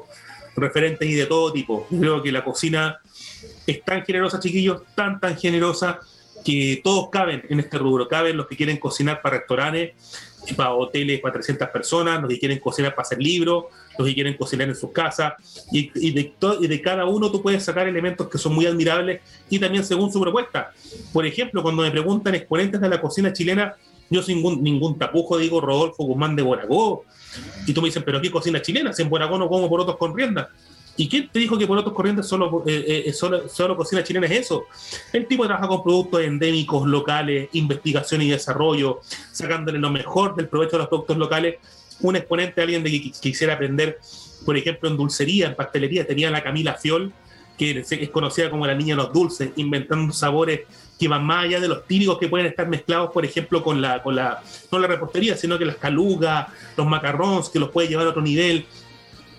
[0.55, 1.87] referentes y de todo tipo.
[1.89, 2.99] Creo que la cocina
[3.65, 5.99] es tan generosa, chiquillos, tan, tan generosa,
[6.43, 8.07] que todos caben en este rubro.
[8.07, 9.93] Caben los que quieren cocinar para restaurantes,
[10.57, 13.65] para hoteles para 300 personas, los que quieren cocinar para hacer libros,
[13.97, 15.33] los que quieren cocinar en sus casas.
[15.71, 19.21] Y, y de, y de cada uno tú puedes sacar elementos que son muy admirables
[19.49, 20.73] y también según su propuesta.
[21.13, 23.75] Por ejemplo, cuando me preguntan exponentes de la cocina chilena,
[24.09, 27.05] yo sin ningún, ningún tapujo digo Rodolfo Guzmán de Boragó.
[27.65, 28.93] Y tú me dices, ¿pero qué cocina chilena?
[28.93, 30.49] Si en Boragó no como por otros con rienda.
[30.95, 34.27] ¿Y quién te dijo que por otros corrientes solo, eh, eh, solo, solo cocina chilena
[34.27, 34.65] es eso?
[35.11, 40.73] El tipo trabaja con productos endémicos, locales, investigación y desarrollo, sacándole lo mejor del provecho
[40.73, 41.55] de los productos locales.
[42.01, 43.97] Un exponente, alguien de que qui- quisiera aprender,
[44.45, 47.11] por ejemplo, en dulcería, en pastelería, tenía la Camila Fiol,
[47.57, 50.61] que es conocida como la niña de los dulces, inventando sabores
[50.99, 54.01] que van más allá de los típicos que pueden estar mezclados, por ejemplo, con la,
[54.01, 58.07] con la no la repostería, sino que las calugas, los macarrons, que los puede llevar
[58.07, 58.65] a otro nivel.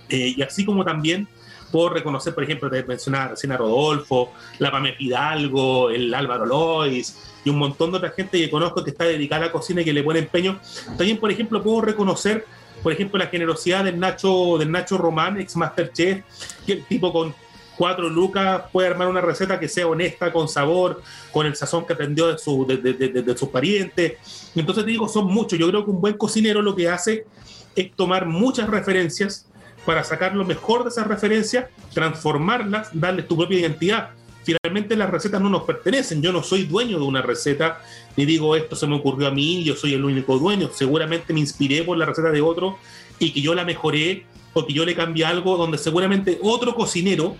[0.08, 1.28] Eh, y así como también
[1.74, 7.16] puedo reconocer, por ejemplo, te mencionaba recién a Rodolfo, la Pame Hidalgo, el Álvaro Lois
[7.44, 9.84] y un montón de otra gente que conozco que está dedicada a la cocina y
[9.84, 10.60] que le pone empeño.
[10.96, 12.46] También, por ejemplo, puedo reconocer,
[12.82, 16.22] por ejemplo, la generosidad del Nacho, del Nacho Román, ex Masterchef,
[16.64, 17.34] que el tipo con
[17.76, 21.92] cuatro lucas puede armar una receta que sea honesta, con sabor, con el sazón que
[21.92, 24.14] aprendió de, su, de, de- de- sus parientes.
[24.54, 25.58] Entonces te digo, son muchos.
[25.58, 27.26] Yo creo que un buen cocinero lo que hace
[27.74, 29.46] es tomar muchas referencias
[29.84, 34.10] para sacar lo mejor de esas referencias, transformarlas, darles tu propia identidad.
[34.44, 37.80] Finalmente las recetas no nos pertenecen, yo no soy dueño de una receta,
[38.16, 41.40] ni digo esto se me ocurrió a mí, yo soy el único dueño, seguramente me
[41.40, 42.78] inspiré por la receta de otro
[43.18, 47.36] y que yo la mejoré o que yo le cambié algo donde seguramente otro cocinero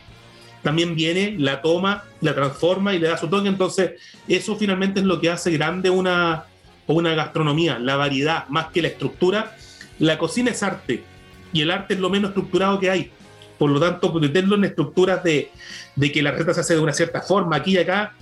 [0.65, 3.93] también viene, la toma, la transforma y le da su toque, entonces
[4.27, 6.47] eso finalmente es lo que hace grande una,
[6.89, 9.57] una gastronomía, la variedad, más que la estructura.
[10.01, 11.05] La cocina es arte,
[11.53, 13.11] y el arte es lo menos estructurado que hay.
[13.59, 15.53] Por lo tanto, meterlo en estructuras de,
[15.95, 18.13] de que la receta se hace de una cierta forma aquí y acá,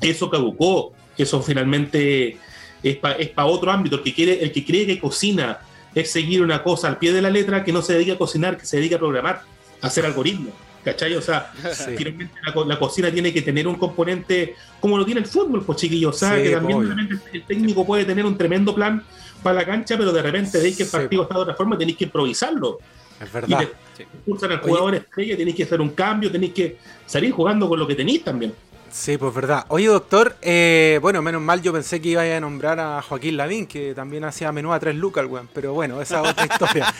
[0.00, 0.92] eso caducó.
[1.18, 2.38] Eso finalmente
[2.82, 3.96] es para otro ámbito.
[3.96, 5.58] El que, quiere, el que cree que cocina
[5.94, 8.56] es seguir una cosa al pie de la letra, que no se dedica a cocinar,
[8.56, 9.42] que se dedica a programar,
[9.82, 10.54] a hacer algoritmos.
[10.84, 11.14] ¿Cachai?
[11.14, 11.94] O sea, Sí.
[11.96, 15.78] finalmente la, la cocina tiene que tener un componente como lo tiene el fútbol, pues
[15.78, 16.16] chiquillos.
[16.16, 19.02] O sea, Sí, que también de repente el técnico puede tener un tremendo plan
[19.42, 20.96] para la cancha, pero de repente veis que el Sí.
[20.96, 22.78] partido está de otra forma, tenéis que improvisarlo.
[23.20, 23.68] Es Y verdad.
[23.96, 27.78] te expulsan al jugador estrella, tenéis que hacer un cambio, tenéis que salir jugando con
[27.78, 28.54] lo que tenéis también.
[28.90, 29.66] Sí, pues verdad.
[29.68, 33.66] Oye, doctor, eh, bueno, menos mal yo pensé que iba a nombrar a Joaquín Lavín,
[33.66, 35.48] que también hacía menú a tres lucas, weón.
[35.54, 36.94] Pero bueno, esa es otra historia.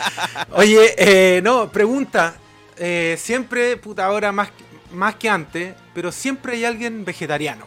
[0.52, 2.36] Oye, eh, no, pregunta.
[2.82, 4.48] Eh, siempre, puta, ahora más,
[4.90, 7.66] más que antes, pero siempre hay alguien vegetariano.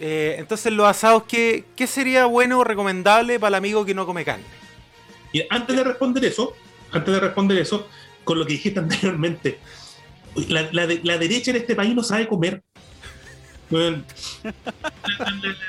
[0.00, 4.06] Eh, entonces, los asados, ¿qué, ¿qué sería bueno o recomendable para el amigo que no
[4.06, 4.44] come carne?
[5.32, 6.54] Y antes de responder eso,
[6.92, 7.88] antes de responder eso,
[8.22, 9.58] con lo que dijiste anteriormente,
[10.48, 12.62] la, la de- la derecha en este país no sabe comer.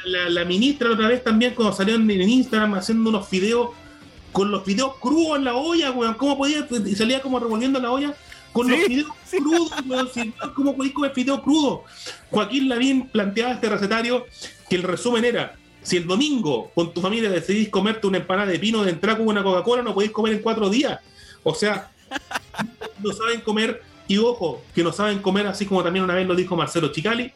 [0.06, 3.70] La, ministra otra vez también cuando salió en Instagram haciendo unos videos
[4.34, 6.16] con los videos crudos en la olla, weón.
[6.16, 6.68] ¿Cómo podía?
[6.86, 8.14] Y salía como revolviendo la olla
[8.52, 10.10] con los Sí, fideos crudos, weón.
[10.54, 11.82] ¿Cómo podéis comer fideos crudos?
[12.30, 14.26] Joaquín Lavín planteaba este recetario
[14.68, 18.60] que el resumen era si el domingo con tu familia decidís comerte una empanada de
[18.60, 21.00] pino de entrada con una Coca-Cola, no podéis comer en cuatro días.
[21.44, 21.92] O sea,
[23.04, 26.36] no saben comer, y ojo, que no saben comer, así como también una vez lo
[26.36, 27.32] dijo Marcelo Chicali.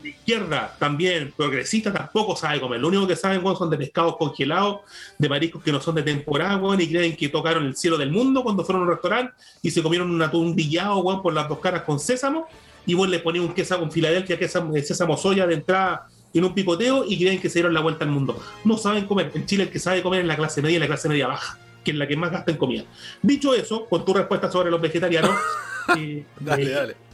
[0.00, 2.80] La izquierda también, progresista, tampoco sabe comer.
[2.80, 4.80] Lo único que saben weón, son de pescados congelados,
[5.18, 8.10] de mariscos que no son de temporada, weón, y creen que tocaron el cielo del
[8.10, 11.48] mundo cuando fueron a un restaurante y se comieron un atún villado, weón, por las
[11.48, 12.46] dos caras con sésamo,
[12.86, 16.54] y vos le ponés un queso, un Filadelfia, queso, sésamo soya de entrada en un
[16.54, 18.40] picoteo y creen que se dieron la vuelta al mundo.
[18.64, 19.30] No saben comer.
[19.34, 21.58] En Chile el que sabe comer es la clase media y la clase media baja,
[21.84, 22.84] que es la que más gasta en comida.
[23.20, 25.36] Dicho eso, con tu respuesta sobre los vegetarianos,
[25.96, 27.11] eh, Dale, eh, dale.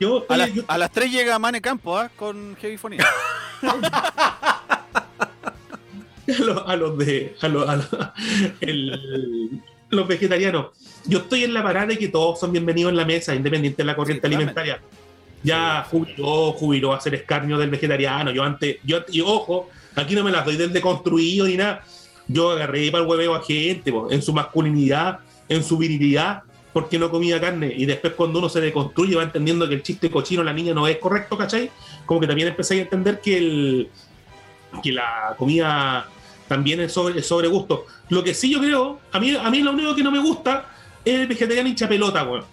[0.00, 2.10] Yo, A, las- yo- a las 3 llega Mane Campo ¿ah?
[2.16, 3.04] con Heavy Fonía.
[6.28, 7.88] a los, a los de a los, a los-
[8.60, 10.66] el- los vegetarianos.
[11.06, 13.86] Yo estoy en la parada de que todos son bienvenidos en la mesa, independiente de
[13.86, 14.80] la corriente Sí, alimentaria.
[15.42, 18.30] Ya jubiló, jubiló a hacer escarnio del vegetariano.
[18.30, 21.82] Yo antes, yo y ojo, aquí no me las doy del deconstruido ni nada.
[22.26, 26.42] Yo agarré para el hueveo a gente, po, en su masculinidad, en su virilidad,
[26.78, 27.72] porque no comía carne.
[27.76, 30.86] Y después cuando uno se deconstruye va entendiendo que el chiste cochino la niña no
[30.86, 31.72] es correcto, ¿cachai?
[32.06, 33.88] Como que también empecé a entender que el
[34.80, 36.06] que la comida
[36.46, 37.86] también es sobre, es sobre gusto.
[38.10, 40.70] Lo que sí yo creo, a mí, a mí lo único que no me gusta
[41.04, 42.44] es el vegetariano hincha pelota, weón.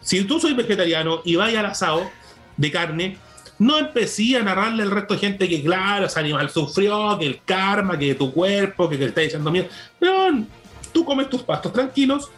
[0.00, 2.10] Si tú soy vegetariano y vas al asado
[2.56, 3.18] de carne,
[3.58, 7.42] no empecé a narrarle al resto de gente que, claro, ese animal sufrió, que el
[7.44, 9.66] karma, que tu cuerpo, que, que le está echando miedo.
[10.00, 10.46] No,
[10.94, 12.30] tú comes tus pastos tranquilos,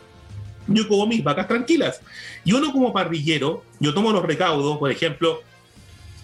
[0.69, 2.01] yo como mis vacas tranquilas.
[2.45, 5.43] Y uno como parrillero, yo tomo los recaudos, por ejemplo,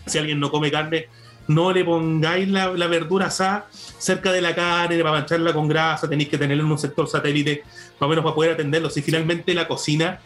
[0.07, 1.09] si alguien no come carne,
[1.47, 6.29] no le pongáis la, verdura asada cerca de la carne para mancharla con grasa, tenéis
[6.29, 7.63] que tenerlo en un sector satélite,
[7.99, 8.91] más o menos para poder atenderlo.
[8.91, 10.21] Si finalmente la cocina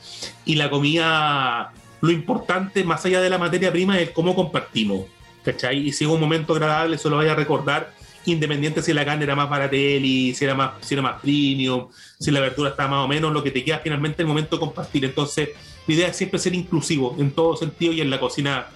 [0.44, 5.06] y la comida, lo importante, más allá de la materia prima, es cómo compartimos.
[5.44, 5.88] ¿Cachai?
[5.88, 7.92] Y si es un momento agradable, eso lo vaya a recordar,
[8.32, 11.88] independiente si la carne era más barateli, si era más, si era más premium,
[12.18, 14.60] si la verdura está más o menos, lo que te queda finalmente el momento de
[14.60, 15.04] compartir.
[15.04, 15.50] Entonces,
[15.86, 18.66] la idea es siempre ser inclusivo en todo sentido y en la cocina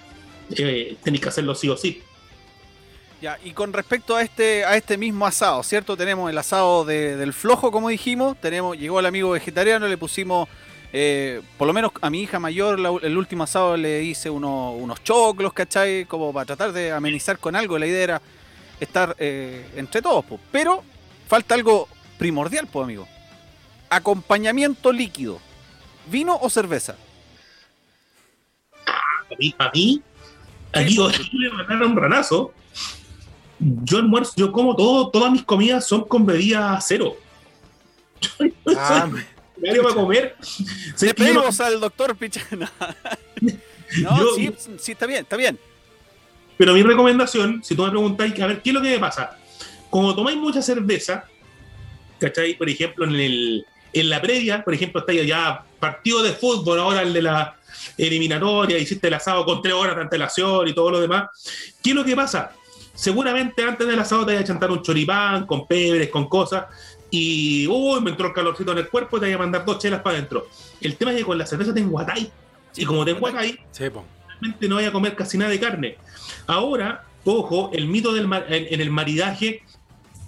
[0.56, 2.02] eh, tenéis que hacerlo sí o sí.
[3.20, 5.96] Ya, y con respecto a este, a este mismo asado, ¿cierto?
[5.96, 8.36] Tenemos el asado de- del flojo, como dijimos.
[8.40, 10.48] Tenemos, llegó el amigo vegetariano, le pusimos,
[10.92, 15.04] eh, por lo menos a mi hija mayor, el último asado le hice uno- unos
[15.04, 16.04] choclos, ¿cachai?
[16.06, 17.78] Como para tratar de amenizar con algo.
[17.78, 18.22] La idea era
[18.82, 20.40] estar eh, entre todos, po.
[20.50, 20.82] Pero
[21.28, 23.06] falta algo primordial, pues, amigo.
[23.90, 25.38] Acompañamiento líquido.
[26.06, 26.96] ¿Vino o cerveza?
[29.30, 30.02] a mí, a mí
[30.74, 32.52] aquí me mandaron un ranazo.
[33.58, 37.16] Yo almuerzo, yo como todo, todas mis comidas son con bebida cero.
[38.40, 39.22] Yo no Ah, soy
[39.54, 40.36] partidario para comer.
[40.40, 42.72] Yo no- Despedimos al doctor Pichana.
[44.00, 45.58] no, Yo- sí, sí, está bien, está bien.
[46.62, 49.36] Pero mi recomendación, si tú me preguntáis, a ver, ¿qué es lo que me pasa?
[49.90, 51.24] Como tomáis mucha cerveza,
[52.20, 52.54] ¿cachai?
[52.54, 57.02] Por ejemplo, en, el, en la previa, por ejemplo, estáis allá, partido de fútbol, ahora
[57.02, 57.56] el de la
[57.98, 61.30] eliminatoria, hiciste el asado con tres horas de antelación y todo lo demás.
[61.82, 62.52] ¿Qué es lo que pasa?
[62.94, 66.66] Seguramente antes del asado te vaya a chantar un choripán con pebres, con cosas,
[67.10, 69.80] y uy, me entró el calorcito en el cuerpo y te voy a mandar dos
[69.80, 70.46] chelas para adentro.
[70.80, 72.28] El tema es que con la cerveza te enguatáis.
[72.76, 73.86] Y como te enguatáis, sí.
[74.68, 75.96] No vaya a comer casi nada de carne.
[76.46, 79.62] Ahora, ojo, el mito del ma- en, en el maridaje,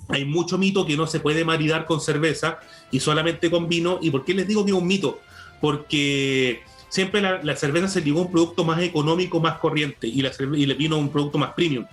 [0.08, 2.58] hay mucho mito que no se puede maridar con cerveza
[2.90, 3.98] y solamente con vino.
[4.02, 5.20] ¿Y por qué les digo que es un mito?
[5.60, 10.30] Porque siempre la, cerveza se ligó a un producto más económico, más corriente, y, la
[10.38, 11.86] el vino a un producto más premium.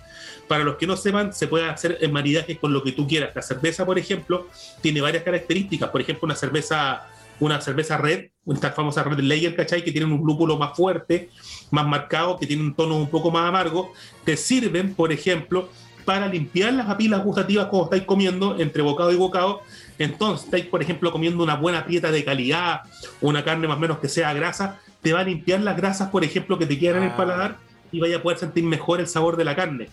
[0.48, 3.34] Para los que no sepan, se puede hacer el maridaje con lo que tú quieras.
[3.34, 4.48] La cerveza, por ejemplo,
[4.82, 5.90] tiene varias características.
[5.90, 7.08] Por ejemplo, una cerveza,
[7.40, 9.84] una cerveza red, esta famosa red lager, ¿cachai?
[9.84, 11.30] Que tienen un lúpulo más fuerte,
[11.70, 15.70] más marcado, que tienen un tono un poco más amargo, te sirven, por ejemplo,
[16.06, 19.62] para limpiar las papilas gustativas cuando estáis comiendo entre bocado y bocado.
[20.00, 22.82] Entonces, estáis, por ejemplo, comiendo una buena prieta de calidad,
[23.22, 26.24] una carne más o menos que sea grasa, te va a limpiar las grasas, por
[26.24, 27.18] ejemplo, que te quedan en el Ah.
[27.18, 27.58] paladar
[27.92, 29.90] y vaya a poder sentir mejor el sabor de la carne.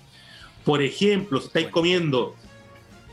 [0.64, 2.34] Por ejemplo, si estáis comiendo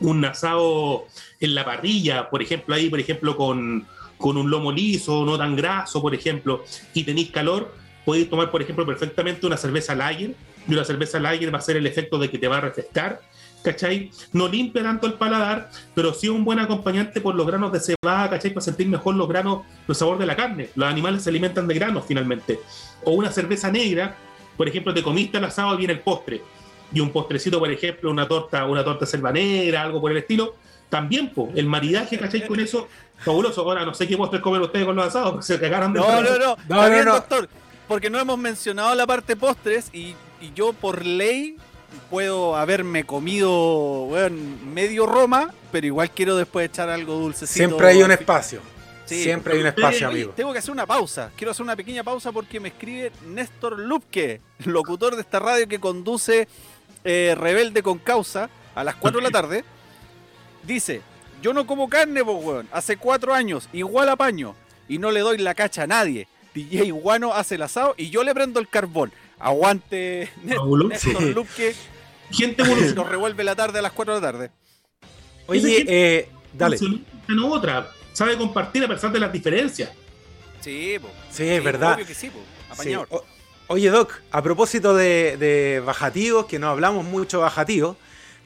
[0.00, 1.04] un asado
[1.40, 3.86] en la parrilla, por ejemplo, ahí, por ejemplo, con,
[4.18, 7.74] con un lomo liso, no tan graso, por ejemplo, y tenéis calor,
[8.04, 10.34] podéis tomar, por ejemplo, perfectamente una cerveza lager,
[10.68, 13.20] y una cerveza lager va a ser el efecto de que te va a refrescar,
[13.62, 14.10] ¿cachai?
[14.32, 18.30] No limpia tanto el paladar, pero sí un buen acompañante por los granos de cebada,
[18.30, 18.52] ¿cachai?
[18.52, 20.70] Para sentir mejor los granos, el sabor de la carne.
[20.76, 22.60] Los animales se alimentan de granos finalmente.
[23.04, 24.16] O una cerveza negra,
[24.56, 26.42] por ejemplo, te comiste el asado y viene el postre.
[26.92, 30.54] Y un postrecito, por ejemplo, una torta, una torta selva negra, algo por el estilo.
[30.88, 32.46] También, po, el maridaje, ¿cachai?
[32.46, 33.62] Con eso, fabuloso.
[33.62, 36.38] Ahora, no sé qué postres comen ustedes con los asados, se cagaron de No, no,
[36.38, 37.48] no, No, bien, doctor.
[37.88, 41.56] Porque no hemos mencionado la parte postres y, y yo por ley
[42.10, 47.68] puedo haberme comido weón, medio Roma, pero igual quiero después echar algo dulcecito.
[47.68, 48.60] Siempre hay un espacio.
[49.04, 49.22] Sí.
[49.22, 50.32] Siempre hay un espacio, amigo.
[50.34, 51.30] Tengo que hacer una pausa.
[51.36, 55.78] Quiero hacer una pequeña pausa porque me escribe Néstor Lupke, locutor de esta radio que
[55.78, 56.48] conduce
[57.04, 59.64] eh, Rebelde con Causa a las 4 de la tarde.
[60.66, 61.02] Dice:
[61.42, 62.68] Yo no como carne, pues, weón.
[62.72, 64.54] Hace cuatro años, igual a paño.
[64.88, 66.28] Y no le doy la cacha a nadie.
[66.54, 69.12] DJ Guano hace el asado y yo le prendo el carbón.
[69.38, 70.30] Aguante.
[70.42, 71.34] Néstor Sí.
[71.34, 71.74] Lupke.
[72.30, 72.62] Gente
[72.94, 74.50] Nos revuelve la tarde a las 4 de la tarde.
[75.46, 76.78] Oye, eh, dale.
[77.28, 77.90] no otra.
[78.12, 79.90] Sabe compartir a pesar de las diferencias.
[80.60, 81.08] Sí, po.
[81.30, 81.94] Sí, es verdad.
[81.94, 82.38] Obvio que sí, po.
[82.70, 83.08] Apañador.
[83.68, 87.96] Oye, Doc, a propósito de, de bajativos, que no hablamos mucho bajativos,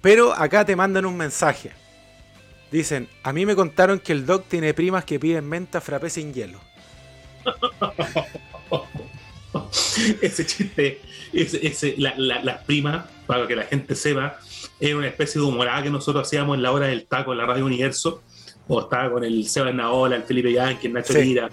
[0.01, 1.73] pero acá te mandan un mensaje.
[2.71, 6.33] Dicen, a mí me contaron que el Doc tiene primas que piden menta frappé sin
[6.33, 6.61] hielo.
[10.23, 11.01] ese chiste,
[11.33, 14.39] ese, ese- la- la- las primas, para que la gente sepa,
[14.79, 17.47] era una especie de humorada que nosotros hacíamos en la hora del taco en la
[17.47, 18.23] Radio Universo,
[18.69, 21.23] o estaba con el Seba Naola, el Felipe Yankee, el Nacho Sí.
[21.23, 21.49] Lira,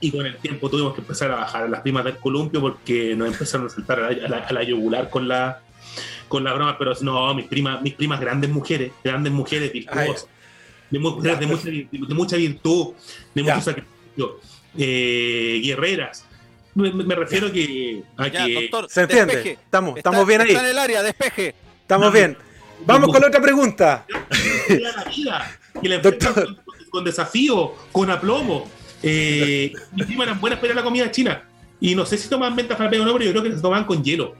[0.00, 3.14] y con el tiempo tuvimos que empezar a bajar a las primas del columpio porque
[3.14, 5.60] nos empezaron a saltar a la, a la- a la yugular con la
[6.32, 10.26] con la broma, pero no, mis primas, mis primas grandes mujeres, grandes mujeres virtuosas,
[10.88, 11.62] de, mu- Ya, de pues.
[11.62, 11.70] mucha,
[12.08, 12.94] de mucha virtud,
[13.34, 13.54] de Ya.
[13.54, 14.40] mucho sacrificio,
[14.78, 16.24] eh, guerreras.
[16.74, 19.34] Me, refiero que, a Ya, que doctor, ¿Se entiende?
[19.34, 19.58] despeje.
[19.62, 20.48] Estamos, Está- estamos bien ahí.
[20.48, 21.54] Está en el área, despeje.
[21.82, 22.34] Estamos bien.
[22.86, 24.06] Vamos con la otra pregunta.
[24.66, 26.56] que la vida, que la enfrentan Doctor.
[26.64, 28.70] con, con desafío, con aplomo.
[29.02, 31.42] Eh, mis primas eran buenas para la comida china.
[31.78, 33.84] Y no sé si toman menta frappé o no, pero yo creo que se toman
[33.84, 34.34] con hielo.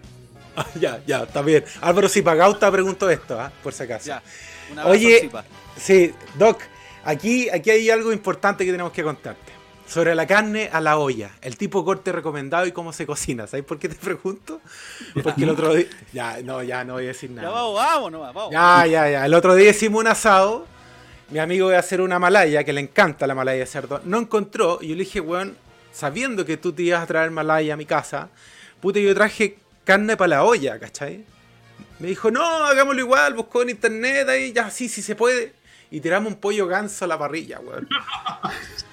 [0.57, 1.65] Ah, ya, ya, está bien.
[1.81, 3.51] Álvaro Zipagauta preguntó esto, ¿ah?
[3.63, 4.07] por si acaso.
[4.07, 4.23] Ya.
[4.71, 5.31] Un abrazo, Oye.
[5.77, 6.61] Sí, Doc,
[7.05, 9.53] aquí, aquí hay algo importante que tenemos que contarte.
[9.87, 13.47] Sobre la carne a la olla, el tipo de corte recomendado y cómo se cocina.
[13.47, 14.61] ¿Sabes por qué te pregunto?
[15.23, 15.87] Porque el otro día.
[16.13, 17.51] Ya, no, ya no voy a decir Ya nada.
[17.51, 18.53] vamos, vamos, nomás, vamos.
[18.53, 19.27] Ya, ya, ya.
[19.27, 20.67] El otro día hicimos un asado.
[21.29, 24.01] Mi amigo iba a hacer una malaya, que le encanta la malaya de cerdo.
[24.05, 24.79] No encontró.
[24.81, 25.57] Y yo le dije, weón,
[25.93, 28.29] sabiendo que tú te ibas a traer malaya a mi casa,
[28.81, 31.25] puta, yo traje carne para la olla, ¿cachai?
[31.99, 35.55] Me dijo, no, hagámoslo igual, buscó en internet ahí, ya, sí, sí se puede.
[35.91, 37.89] Y tiramos un pollo ganso a la parrilla, weón.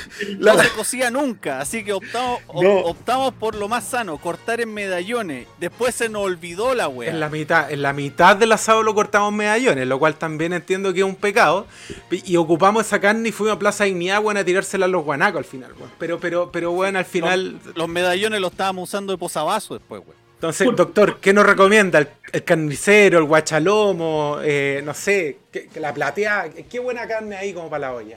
[0.38, 2.70] No se cocía nunca, así que optamos, No.
[2.80, 5.46] optamos por lo más sano, cortar en medallones.
[5.58, 7.10] Después se nos olvidó la wea.
[7.10, 10.92] En la mitad, en la mitad del asado lo cortamos medallones, lo cual también entiendo
[10.92, 11.66] que es un pecado.
[12.10, 15.44] Y ocupamos esa carne y fuimos a Plaza weón, a tirársela a los guanacos al
[15.44, 15.90] final, weón.
[15.98, 17.58] Pero, pero, pero, weón, al final.
[17.74, 20.22] Los medallones los estábamos usando de posavasos después, weón.
[20.34, 22.00] Entonces, doctor, ¿qué nos recomienda?
[22.00, 24.38] ¿El, el carnicero, el guachalomo?
[24.42, 26.48] eh, no sé, ¿qué- qué- la plateada.
[26.50, 28.16] ¿Qué buena carne hay como para la olla?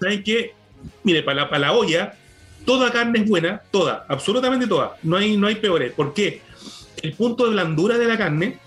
[0.00, 0.54] ¿Saben qué?
[1.02, 2.14] Mire, para la, para la olla,
[2.64, 4.96] toda carne es buena, toda, absolutamente toda.
[5.02, 5.92] No hay, no hay peores.
[5.92, 6.42] ¿Por qué?
[7.02, 8.58] El punto de blandura de la carne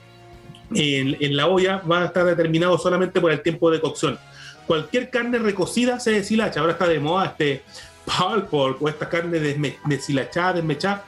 [0.74, 4.20] en, en la olla va a estar determinado solamente por el tiempo de cocción.
[4.68, 6.59] Cualquier carne recocida se deshilacha.
[6.59, 7.63] Ahora está de moda este
[8.05, 9.39] pork o esta carne
[9.86, 11.05] deshilachada, desmechada.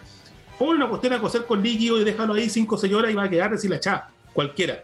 [0.58, 3.16] Pon una cuestión a cocer con líquido y déjalo ahí 5 o 6 horas y
[3.16, 4.10] va a quedar deshilachada.
[4.34, 4.84] Cualquiera.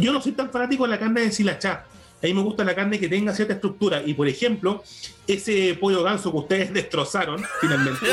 [0.00, 1.86] Yo no soy tan fanático de la carne deshilachada.
[2.24, 4.02] A mí me gusta la carne que tenga cierta estructura.
[4.04, 4.82] Y por ejemplo,
[5.26, 8.06] ese pollo ganso que ustedes destrozaron, finalmente,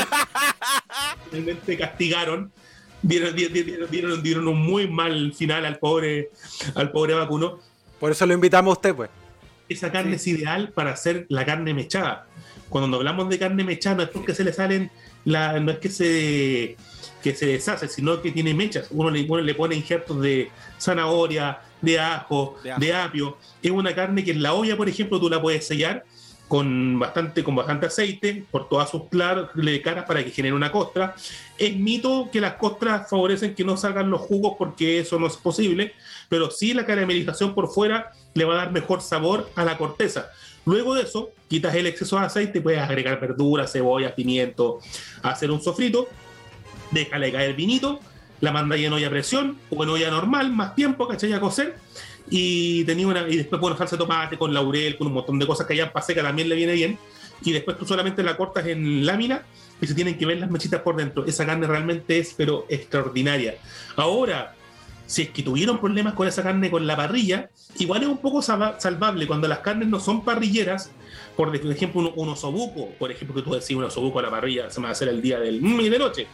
[1.30, 2.52] finalmente castigaron,
[3.00, 6.30] dieron, di- di- dieron, dieron- dieron un muy mal final al pobre,
[6.74, 7.58] al pobre vacuno.
[7.98, 9.08] Por eso lo invitamos a usted, pues.
[9.68, 12.26] Esa carne es ideal para hacer la carne mechada.
[12.68, 14.90] Cuando hablamos de carne mechada, no es porque se le salen,
[15.24, 16.76] la, no es que se,
[17.22, 18.88] que se deshace, sino que tiene mechas.
[18.90, 22.80] Uno le, uno le pone injertos de zanahoria, de ajo, De ajo.
[22.80, 23.36] de apio.
[23.62, 26.04] Es una carne que en la olla, por ejemplo, tú la puedes sellar
[26.48, 31.14] con bastante, con bastante aceite por todas sus caras para que genere una costra.
[31.56, 35.36] Es mito que las costras favorecen que no salgan los jugos porque eso no es
[35.38, 35.94] posible,
[36.28, 40.30] pero sí la caramelización por fuera le va a dar mejor sabor a la corteza.
[40.66, 44.78] Luego de eso, quitas el exceso de aceite, puedes agregar verduras, cebolla, pimiento,
[45.22, 46.06] hacer un sofrito,
[46.90, 47.98] déjale caer el vinito,
[48.42, 51.32] la mandáis en olla a presión o en olla normal, más tiempo, ¿cachai?
[51.32, 51.76] A cocer
[52.28, 55.66] y tenía y después bueno salsa de tomate con laurel con un montón de cosas
[55.66, 56.98] que allá en seca también le viene bien.
[57.44, 59.42] Y después tú solamente la cortas en lámina
[59.80, 61.24] y se tienen que ver las mechitas por dentro.
[61.24, 63.56] Esa carne realmente es pero extraordinaria.
[63.96, 64.54] Ahora
[65.06, 68.42] si es que tuvieron problemas con esa carne con la parrilla igual es un poco
[68.42, 69.28] salvable.
[69.28, 70.90] Cuando las carnes no son parrilleras
[71.36, 74.80] por ejemplo un, osobuco por ejemplo que tú decís un osobuco a la parrilla se
[74.80, 76.26] me va a hacer el día del mm, y de noche.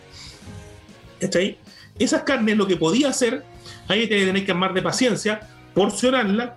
[1.35, 1.59] Ahí?
[1.99, 3.45] Esas carnes lo que podía hacer
[3.89, 5.41] ahí te tenéis que armar de paciencia
[5.79, 6.57] porcionarla,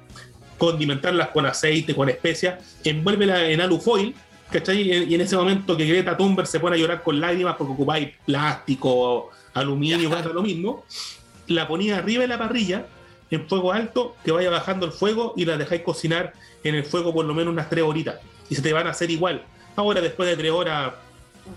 [0.57, 4.15] condimentarlas con aceite, con especias, envuélvela en alufoil,
[4.51, 4.81] ¿cachai?
[4.81, 8.09] Y en ese momento que Greta Thunberg se pone a llorar con lágrimas porque ocupáis
[8.25, 10.85] plástico, aluminio, lo mismo,
[11.47, 12.87] la ponía arriba de la parrilla,
[13.29, 16.33] en fuego alto, que vaya bajando el fuego y la dejáis cocinar
[16.63, 18.15] en el fuego por lo menos unas tres horitas.
[18.49, 19.43] Y se te van a hacer igual.
[19.75, 20.93] Ahora, después de tres horas,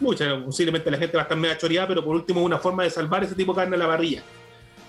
[0.00, 2.90] mucha, posiblemente la gente va a estar media choreada, pero por último, una forma de
[2.90, 4.22] salvar ese tipo de carne en la parrilla.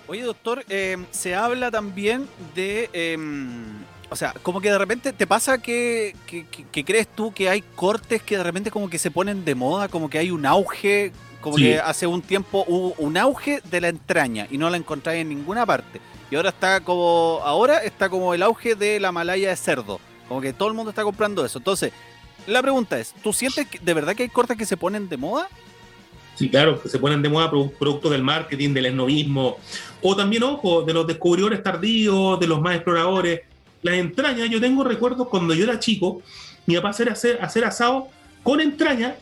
[0.08, 2.88] Oye, doctor, em, se habla también de.
[2.92, 6.14] Em, o sea, como que de repente te pasa que,
[6.70, 10.08] crees tú que hay cortes que de repente como que se ponen de moda, como
[10.08, 14.46] que hay un auge, como que hace un tiempo hubo un auge de la entraña
[14.48, 16.00] y no la encontráis en ninguna parte.
[16.30, 17.40] Y ahora está como.
[17.44, 20.00] Ahora está como el auge de la malaya de cerdo.
[20.28, 21.58] Como que todo el mundo está comprando eso.
[21.58, 21.92] Entonces,
[22.46, 25.48] la pregunta es: ¿tú sientes de verdad que hay cortes que se ponen de moda?
[26.36, 29.56] Sí, claro, que se ponen de moda productos del marketing, del esnovismo,
[30.02, 33.40] o también, ojo, de los descubridores tardíos, de los más exploradores.
[33.82, 36.20] Las entrañas, yo tengo recuerdos cuando yo era chico,
[36.66, 38.08] mi papá hacía hacer, hacer asado
[38.42, 39.14] con entrañas,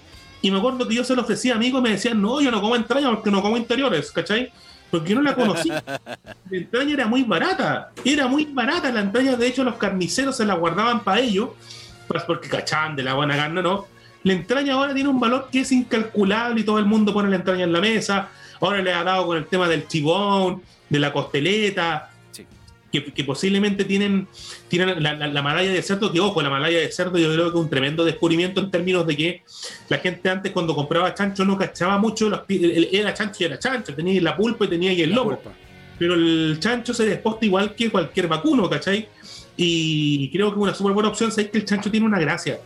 [0.42, 2.50] y me acuerdo que yo se lo ofrecía a amigos y me decían, no, yo
[2.50, 4.52] no como entraña porque no como interiores, ¿cachai?
[4.90, 5.70] Porque yo no la conocí.
[6.50, 10.44] La entraña era muy barata, era muy barata la entraña, de hecho los carniceros se
[10.44, 11.50] la guardaban para ellos,
[12.06, 13.86] pues porque cachaban de la buena carne, ¿no?
[14.22, 17.36] La entraña ahora tiene un valor que es incalculable y todo el mundo pone la
[17.36, 18.30] entraña en la mesa.
[18.60, 22.10] Ahora le ha dado con el tema del chibón, de la costeleta,
[23.00, 24.28] que, posiblemente tienen,
[24.68, 27.58] tienen la, la, malaya de cerdo, que ojo, la malaya de cerdo yo creo que
[27.58, 29.42] es un tremendo descubrimiento en términos de que
[29.88, 33.94] la gente antes cuando compraba chancho no cachaba mucho, los, era chancho y era chancho,
[33.94, 35.38] tenía la pulpa y tenía ahí el lomo.
[35.98, 39.08] Pero el chancho se desposta igual que cualquier vacuno, ¿cachai?
[39.56, 41.30] Y creo que una súper buena opción.
[41.30, 42.60] Es que el chancho tiene una gracia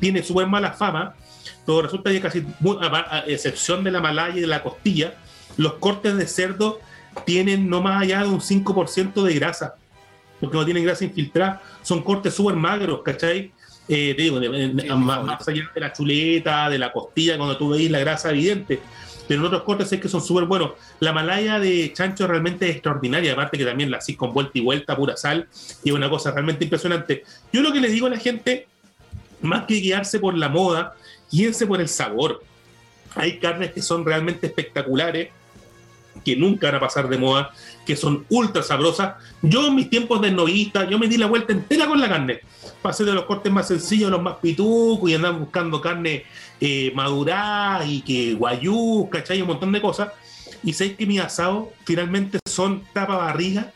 [0.00, 1.14] tiene súper mala fama,
[1.66, 2.44] pero resulta que casi,
[2.80, 5.14] a, excepción de la malaya y de la costilla,
[5.56, 6.80] los cortes de cerdo
[7.24, 9.76] tienen no más allá de un 5% de grasa,
[10.40, 13.52] porque no tienen grasa infiltrada, son cortes súper magros, ¿cachai?
[13.88, 14.40] Eh, te digo,
[14.96, 18.80] más, allá de la chuleta, de la costilla, cuando tú veis la grasa evidente,
[19.28, 20.72] pero en otros cortes es que son súper buenos.
[21.00, 24.60] La malaya de chancho realmente es extraordinaria, aparte que también la así con vuelta y
[24.60, 25.48] vuelta, pura sal,
[25.82, 27.24] y es una cosa realmente impresionante.
[27.52, 28.66] Yo lo que le digo a la gente
[29.42, 30.94] más que guiarse por la moda,
[31.30, 32.42] guíense por el sabor.
[33.14, 35.28] Hay carnes que son realmente espectaculares,
[36.24, 37.52] que nunca van a pasar de moda,
[37.84, 39.14] que son ultra sabrosas.
[39.42, 42.40] Yo en mis tiempos de novista, yo me di la vuelta entera con la carne.
[42.84, 46.24] Pasé de los cortes más sencillos los más pitucos y andaba buscando carne
[46.60, 49.40] eh, madurada y que guayú, ¿cachai?
[49.40, 50.10] Un montón de cosas.
[50.62, 53.72] Y sé que mis asados finalmente son tapa barriga,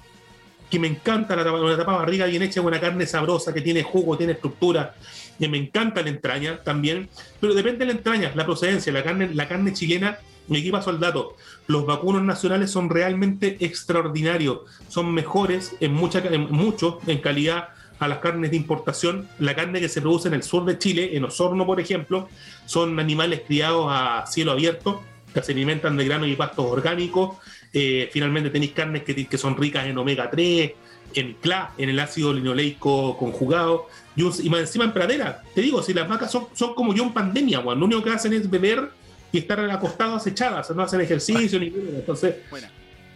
[0.69, 3.83] que me encanta la tapa, la tapa barriga bien hecha, una carne sabrosa, que tiene
[3.83, 4.95] jugo, tiene estructura,
[5.39, 7.09] que me encanta la entraña también,
[7.41, 11.01] pero depende de la entraña, la procedencia, la carne, la carne chilena, mi equipo al
[11.01, 11.35] dato,
[11.67, 18.09] los vacunos nacionales son realmente extraordinarios, son mejores en, mucha, en mucho en calidad a
[18.09, 19.29] las carnes de importación.
[19.39, 22.29] La carne que se produce en el sur de Chile, en Osorno, por ejemplo,
[22.67, 27.37] son animales criados a cielo abierto, que se alimentan de granos y pastos orgánicos.
[27.73, 30.73] Eh, finalmente tenéis carnes que, que, son ricas en omega 3,
[31.15, 35.43] en CLA, en el ácido linoleico conjugado, y, más encima en pradera.
[35.55, 38.33] Te digo, si las vacas son, son como yo en pandemia, lo único que hacen
[38.33, 38.91] es beber
[39.31, 41.99] y estar acostadas echadas, no hacen ejercicio ni nada.
[41.99, 42.37] Entonces,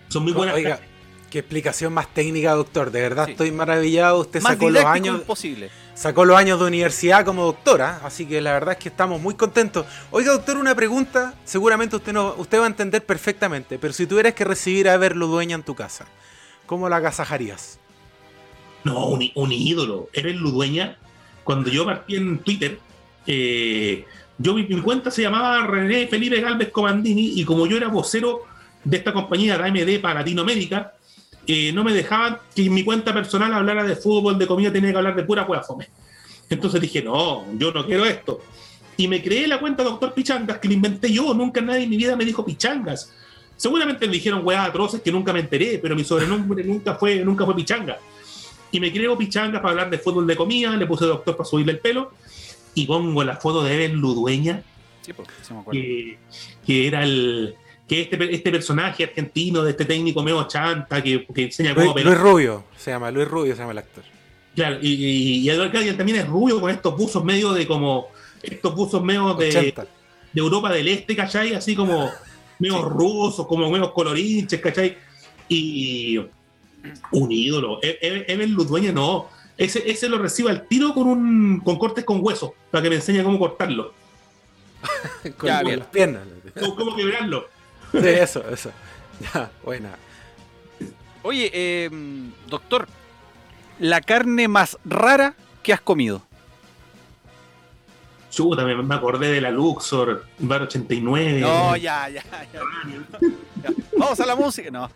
[0.09, 0.55] son muy buenas.
[0.55, 0.80] Oiga,
[1.33, 2.91] qué explicación más técnica, doctor.
[2.91, 4.20] De verdad estoy maravillado.
[4.20, 5.22] Usted sacó los años.
[5.95, 9.35] Sacó los años de universidad como doctora, así que la verdad es que estamos muy
[9.35, 9.87] contentos.
[10.11, 11.35] Oiga, doctor, una pregunta.
[11.45, 15.26] Seguramente usted no, usted va a entender perfectamente, pero si tuvieras que recibir a Verlo
[15.26, 16.07] Dueña en tu casa,
[16.66, 17.78] ¿cómo la agasajarías?
[18.85, 20.11] No, un, ídolo.
[20.12, 20.99] Eres Ludueña.
[21.45, 22.78] Cuando yo partí en Twitter,
[23.26, 24.05] eh,
[24.37, 28.43] yo mi, cuenta se llamaba René Felipe Galvez Comandini y como yo era vocero
[28.85, 30.95] de esta compañía de AMD para Latinoamérica,
[31.47, 34.90] eh, no me dejaban que en mi cuenta personal hablara de fútbol, de comida, tenía
[34.90, 35.88] que hablar de pura hueá fome.
[36.49, 38.40] Entonces dije, no, yo no quiero esto.
[38.97, 41.34] Y me creé la cuenta Doctor Pichangas, que la inventé yo.
[41.34, 43.12] Nunca nadie en mi vida me dijo Pichangas.
[43.57, 47.45] Seguramente me dijeron weas atroces que nunca me enteré, pero mi sobrenombre nunca fue, nunca
[47.45, 47.99] fue Pichanga.
[48.70, 51.72] Y me creo Pichangas para hablar de fútbol de comida, le puse doctor para subirle
[51.72, 52.12] el pelo,
[52.74, 54.62] y pongo la foto de Eben Ludueña,
[55.03, 56.18] Sí, porque sí me que,
[56.64, 57.57] que era el
[57.93, 62.07] que este, este personaje argentino de este técnico medio chanta que, que enseña cómo Luis.
[62.07, 64.03] Luis Rubio, se llama, Luis Rubio se llama el actor.
[64.55, 68.09] Claro, y, y, y Eduardo también es rubio con estos buzos medio de como
[68.43, 69.82] estos buzos medio de, 80.
[70.32, 71.55] de Europa del Este, ¿cachai?
[71.55, 72.11] Así como
[72.59, 74.97] medio rusos, como medio colorinches, ¿cachai?
[75.49, 76.18] Y
[77.12, 77.78] un ídolo.
[77.82, 79.28] E- e- Eben Ludueña no.
[79.59, 82.97] Ese, ese lo recibo al tiro con un con cortes con hueso, para que me
[82.97, 83.93] enseñe cómo cortarlo,
[85.36, 85.78] Con, Ya, con bien.
[85.78, 86.22] las piernas.
[86.59, 87.51] cómo, cómo quebrarlo.
[88.01, 88.70] Sí, eso, eso.
[89.34, 89.90] Ya, buena.
[91.22, 91.90] Oye, eh,
[92.49, 92.88] doctor,
[93.78, 96.22] la carne más rara que has comido.
[98.30, 101.40] Chuta, me, me acordé de la Luxor, Bar 89.
[101.40, 102.22] No, ya, ya,
[102.53, 102.61] ya.
[103.62, 103.70] Ya.
[103.99, 104.70] Vamos a la música.
[104.70, 104.90] No.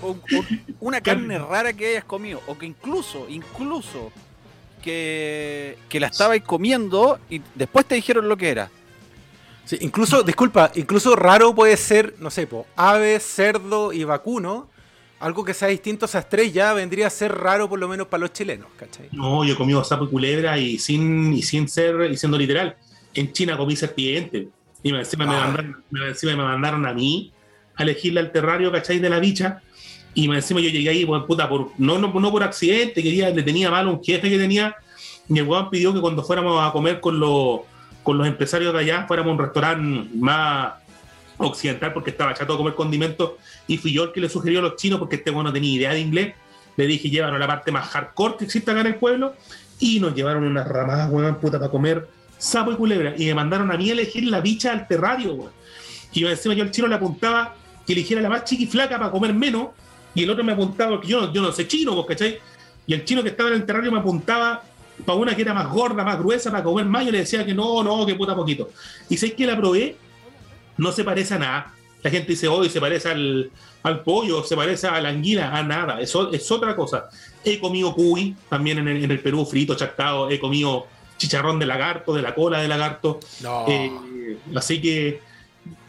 [0.00, 2.40] Un- un- una carne rara que hayas comido.
[2.46, 4.12] O que incluso, incluso,
[4.80, 8.70] que, que la estabais comiendo y después te dijeron lo que era.
[9.66, 14.68] Sí, incluso, disculpa, incluso raro puede ser, no sé, po, ave, cerdo y vacuno.
[15.18, 18.06] Algo que sea distinto a esas tres ya vendría a ser raro por lo menos
[18.06, 19.08] para los chilenos, ¿cachai?
[19.12, 22.76] No, yo he comido sapo y culebra y sin, y sin ser, y siendo literal.
[23.14, 24.48] En China comí serpiente.
[24.82, 25.40] Y me- encima, me Ah.
[25.40, 27.32] mandaron, encima me mandaron a mí
[27.76, 28.98] a elegirle al terrario, ¿cachai?
[28.98, 29.62] De la bicha.
[30.14, 33.30] Y me- encima yo llegué ahí, pues, puta, por, no, no, no por accidente, quería,
[33.30, 34.76] le tenía mal a un jefe que tenía.
[35.28, 37.60] Y el weón pidió que cuando fuéramos a comer con los,
[38.06, 40.74] con los empresarios de allá, fuéramos a un restaurante más
[41.38, 43.32] occidental porque estaba chato de comer condimentos.
[43.66, 45.74] Y fui yo el que le sugirió a los chinos porque este weón no tenía
[45.74, 46.34] idea de inglés.
[46.76, 49.34] Le dije, llévanos la parte más hardcore que existe acá en el pueblo.
[49.80, 53.12] Y nos llevaron unas ramadas, weón, puta, para comer sapo y culebra.
[53.18, 55.50] Y me mandaron a mí a elegir la bicha al terrario.
[56.12, 59.34] Y yo encima yo al chino le apuntaba que eligiera la más chiquiflaca para comer
[59.34, 59.70] menos.
[60.14, 62.38] Y el otro me apuntaba, porque yo yo no sé chino, ¿cachai?
[62.86, 64.62] Y el chino que estaba en el terrario me apuntaba
[65.04, 67.04] para una que era más gorda, más gruesa, para comer más.
[67.04, 68.70] Yo le decía que no, no, que puta poquito.
[69.08, 69.96] Y sé que la probé,
[70.76, 71.74] no se parece a nada.
[72.02, 73.50] La gente dice, hoy se parece al,
[73.82, 76.00] al pollo, se parece a la anguila, a nada.
[76.00, 77.08] Eso es otra cosa.
[77.44, 80.30] He comido cuy, también en el, en el Perú, frito, chactado.
[80.30, 80.86] He comido
[81.18, 83.20] chicharrón de lagarto, de la cola de lagarto.
[83.42, 83.64] No.
[83.68, 85.20] Eh, así que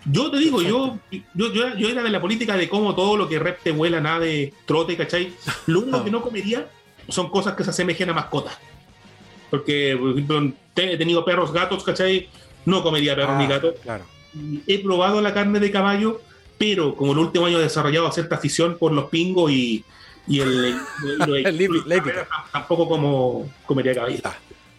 [0.06, 3.28] yo te digo, yo, yo, yo, yo era de la política de cómo todo lo
[3.28, 5.34] que repte, vuela, nada de trote, ¿cachai?
[5.66, 6.68] Lo único que no comería
[7.10, 8.58] son cosas que se asemejen a mascotas.
[9.50, 12.30] Porque, por ejemplo, te- he tenido perros, gatos, ¿cachai?
[12.66, 13.76] No comería perros Ah, ni gatos.
[13.82, 14.06] Claro.
[14.68, 16.22] He probado la carne de caballo,
[16.58, 19.84] pero como el último año he desarrollado cierta afición por los pingos y,
[20.28, 20.76] y el,
[21.46, 22.28] El hípica.
[22.52, 24.18] tampoco como comería caballo.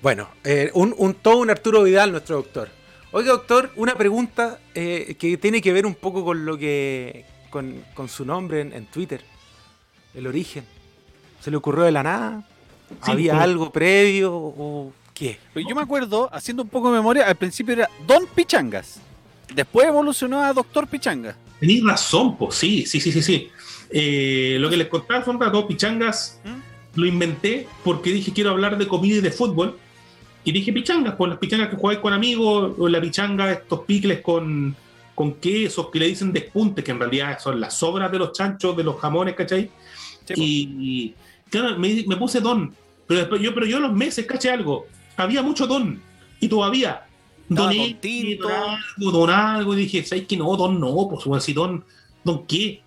[0.03, 2.69] Bueno, eh, un, un todo un Arturo Vidal, nuestro doctor.
[3.11, 7.25] Oiga, doctor, una pregunta eh, que tiene que ver un poco con lo que.
[7.51, 9.23] con, con su nombre en, en Twitter.
[10.15, 10.65] El origen.
[11.41, 12.47] ¿Se le ocurrió de la nada?
[13.05, 15.39] Sí, ¿Había algo previo o qué?
[15.55, 19.01] Yo me acuerdo, haciendo un poco de memoria, al principio era Don Pichangas.
[19.55, 21.37] Después evolucionó a Doctor Pichangas.
[21.61, 23.51] Tenéis razón, pues sí, sí, sí, sí, sí.
[23.91, 26.41] Eh, lo que les contaba son todos pichangas.
[26.45, 27.01] ¿Mm?
[27.01, 29.79] Lo inventé porque dije quiero hablar de comida y de fútbol.
[30.45, 34.21] Y dije pichangas, pues las pichangas que jugáis con amigos, o la pichanga, estos picles
[34.21, 34.75] con,
[35.15, 38.77] con quesos que le dicen despunte, que en realidad son las sobras de los chanchos,
[38.77, 39.71] de los jamones, ¿cachai?
[40.25, 40.39] Sí, pues.
[40.39, 41.15] y, y,
[41.51, 42.75] claro, me, me puse don.
[43.07, 44.87] Pero después yo, pero yo los meses, caché algo.
[45.17, 46.01] Había mucho don.
[46.41, 47.05] Y todavía.
[47.49, 48.51] Estaba Don
[49.01, 49.75] algo, don algo.
[49.75, 50.37] Y dije, ¿sabes qué?
[50.37, 51.85] No, don no, pues bueno, si don,
[52.23, 52.83] don qué.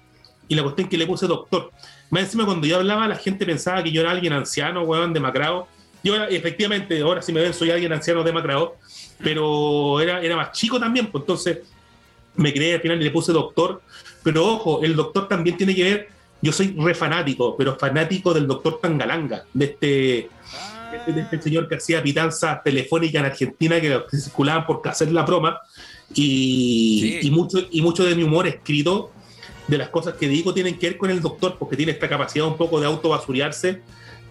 [0.47, 1.71] Y la cuestión que le puse doctor.
[2.11, 5.67] Más encima, cuando yo hablaba, la gente pensaba que yo era alguien anciano, weón, demacrado.
[6.03, 8.75] Yo era, efectivamente, ahora si me ven, soy alguien anciano demacrado.
[9.23, 11.59] Pero era, era más chico también, pues entonces
[12.35, 13.81] me creé al final y le puse doctor.
[14.23, 16.09] Pero ojo, el doctor también tiene que ver.
[16.41, 20.29] Yo soy re fanático, pero fanático del doctor Tangalanga, de este,
[21.05, 25.23] de, de este señor que hacía pitanzas telefónicas en Argentina que, circulaban por hacer la
[25.23, 25.59] broma.
[26.13, 27.27] Y, Sí.
[27.27, 29.11] y, mucho, y mucho de mi humor escrito,
[29.67, 32.45] de las cosas que digo, tienen que ver con el doctor, porque tiene esta capacidad
[32.47, 33.81] un poco de autobasuriarse,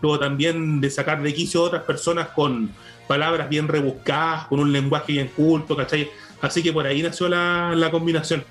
[0.03, 2.71] luego también de sacar de quicio a otras personas con
[3.07, 6.11] palabras bien rebuscadas, con un lenguaje bien culto, ¿cachai?
[6.43, 8.45] Así que por ahí nació la, la combinación.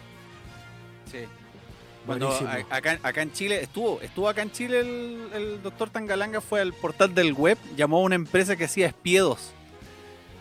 [2.17, 6.41] Cuando a- acá, acá en Chile, estuvo, estuvo acá en Chile el, el doctor Tangalanga,
[6.41, 9.51] fue al portal del web, llamó a una empresa que hacía espiedos.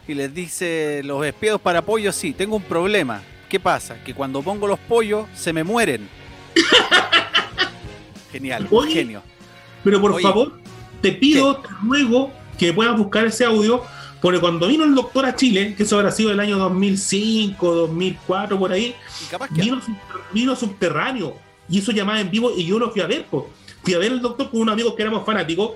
[0.06, 3.22] Y les dice, los espiedos para pollos, sí, tengo un problema.
[3.48, 4.02] ¿Qué pasa?
[4.04, 6.08] Que cuando pongo los pollos, se me mueren.
[8.32, 9.22] Genial, Oye, genio.
[9.84, 10.22] Pero por Oye.
[10.22, 10.58] favor,
[11.00, 13.82] te pido, te ruego que puedas buscar ese audio,
[14.20, 18.58] porque cuando vino el doctor a Chile, que eso habrá sido el año 2005, 2004,
[18.58, 18.94] por ahí,
[20.32, 21.36] vino subterráneo,
[21.68, 23.48] y hizo llamada en vivo, y yo lo fui a ver, po.
[23.82, 25.72] fui a ver al doctor con unos amigos que éramos fanáticos,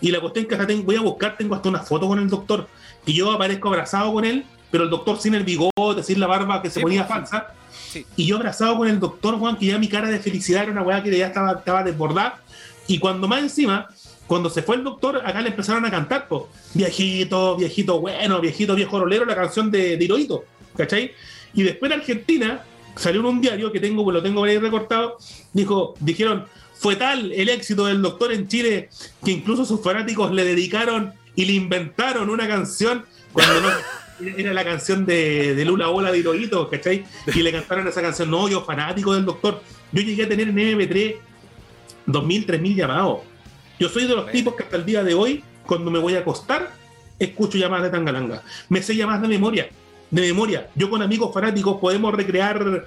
[0.00, 2.28] y la cuestión que hasta tengo- voy a buscar, tengo hasta una foto con el
[2.28, 2.66] doctor,
[3.04, 6.62] que yo aparezco abrazado con él, pero el doctor sin el bigote, sin la barba
[6.62, 7.48] que se Sí, ponía pues, falsa,
[7.92, 8.06] Sí.
[8.16, 10.82] y yo abrazado con el doctor Juan, que ya mi cara de felicidad era una
[10.82, 12.40] weá que ya estaba, estaba desbordada.
[12.86, 13.88] Y cuando más encima,
[14.26, 18.74] cuando se fue el doctor, acá le empezaron a cantar, pues, viejito, viejito bueno, viejito,
[18.74, 20.44] viejo rolero, la canción de, de Hirohito,
[20.76, 21.12] ¿cachai?
[21.54, 22.64] Y después en Argentina,
[22.96, 25.18] salió en un diario que tengo, pues lo tengo por ahí recortado,
[25.52, 28.88] dijo, dijeron, fue tal el éxito del doctor en Chile
[29.24, 33.68] que incluso sus fanáticos le dedicaron y le inventaron una canción cuando no
[34.36, 37.04] era la canción de, de Lula Bola de Hirohito, ¿cachai?
[37.34, 39.62] Y le cantaron esa canción, no, yo fanático del doctor.
[39.92, 41.16] Yo llegué a tener en MP3
[42.06, 43.20] 2.000, 3.000 llamados.
[43.78, 46.20] Yo soy de los tipos que hasta el día de hoy, cuando me voy a
[46.20, 46.72] acostar,
[47.18, 48.42] escucho llamadas de Tangalanga.
[48.68, 49.68] Me sé llamadas de memoria,
[50.12, 50.68] de memoria.
[50.76, 52.86] Yo con amigos fanáticos podemos recrear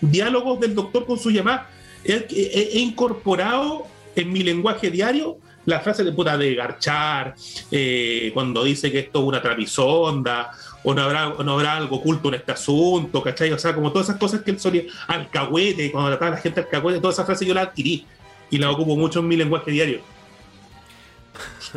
[0.00, 1.62] diálogos del doctor con sus llamadas.
[2.04, 7.34] He, he- he incorporado en mi lenguaje diario la frase de puta de garchar,
[7.72, 10.52] eh, cuando dice que esto es una trapisonda,
[10.84, 13.50] o no habrá, no habrá algo oculto en este asunto, ¿cachai?
[13.52, 16.60] O sea, como todas esas cosas que él solía, alcahuete, cuando trataba a la gente
[16.60, 18.06] alcahuete, todas esas frases yo las adquirí
[18.48, 20.00] y las ocupo mucho en mi lenguaje diario.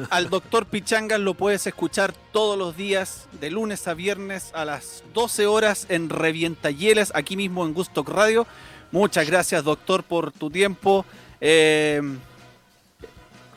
[0.10, 5.04] Al doctor Pichangas lo puedes escuchar todos los días, de lunes a viernes a las
[5.14, 8.48] 12 horas en Revientahieles, aquí mismo en Gustock Radio.
[8.92, 11.06] Muchas gracias, doctor, por tu tiempo.
[11.42, 12.02] Eh,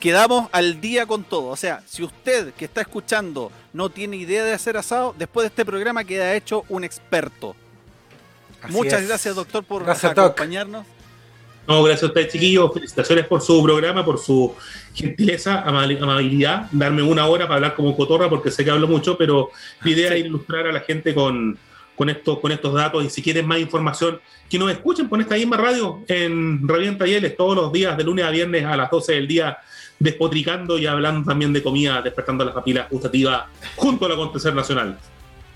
[0.01, 1.49] quedamos al día con todo.
[1.49, 5.49] O sea, si usted que está escuchando no tiene idea de hacer asado, después de
[5.49, 7.55] este programa queda hecho un experto.
[8.63, 9.09] Así Muchas es.
[9.09, 10.41] gracias, doctor, por Gracias, Doc.
[11.69, 12.73] No, gracias a ustedes, chiquillos.
[12.75, 14.55] Felicitaciones por su programa, por su
[14.95, 16.67] gentileza, amabili- amabilidad.
[16.73, 19.51] Darme una hora para hablar como cotorra, porque sé que hablo mucho, pero
[19.85, 21.57] la idea es ilustrar a la gente con,
[21.95, 23.05] con, estos, con estos datos.
[23.05, 27.37] Y si quieren más información, que nos escuchen por esta misma radio en Revienta Yeles
[27.37, 29.59] todos los días, de lunes a viernes a las 12 del día,
[30.01, 33.45] despotricando y hablando también de comida, despertando las papilas gustativas
[33.77, 34.99] junto al acontecer nacional.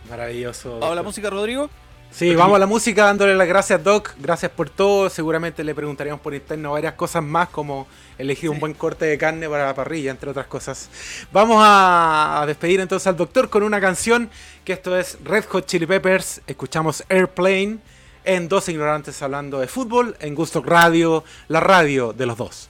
[0.09, 0.69] Maravilloso.
[0.79, 1.05] ¿Vamos a la doctor.
[1.07, 1.69] música, Rodrigo?
[2.17, 4.15] Sí, vamos a la música dándole las gracias, Doc.
[4.19, 5.11] Gracias por todo.
[5.11, 7.87] Seguramente le preguntaríamos por interno varias cosas más, como
[8.17, 10.89] elegir un buen corte de carne para la parrilla, entre otras cosas.
[11.31, 14.31] Vamos a a despedir entonces al doctor con una canción,
[14.65, 16.41] que esto es Red Hot Chili Peppers.
[16.47, 17.81] Escuchamos Airplane
[18.25, 22.69] en Dos Ignorantes hablando de fútbol, en Gusto Radio, la radio de los dos.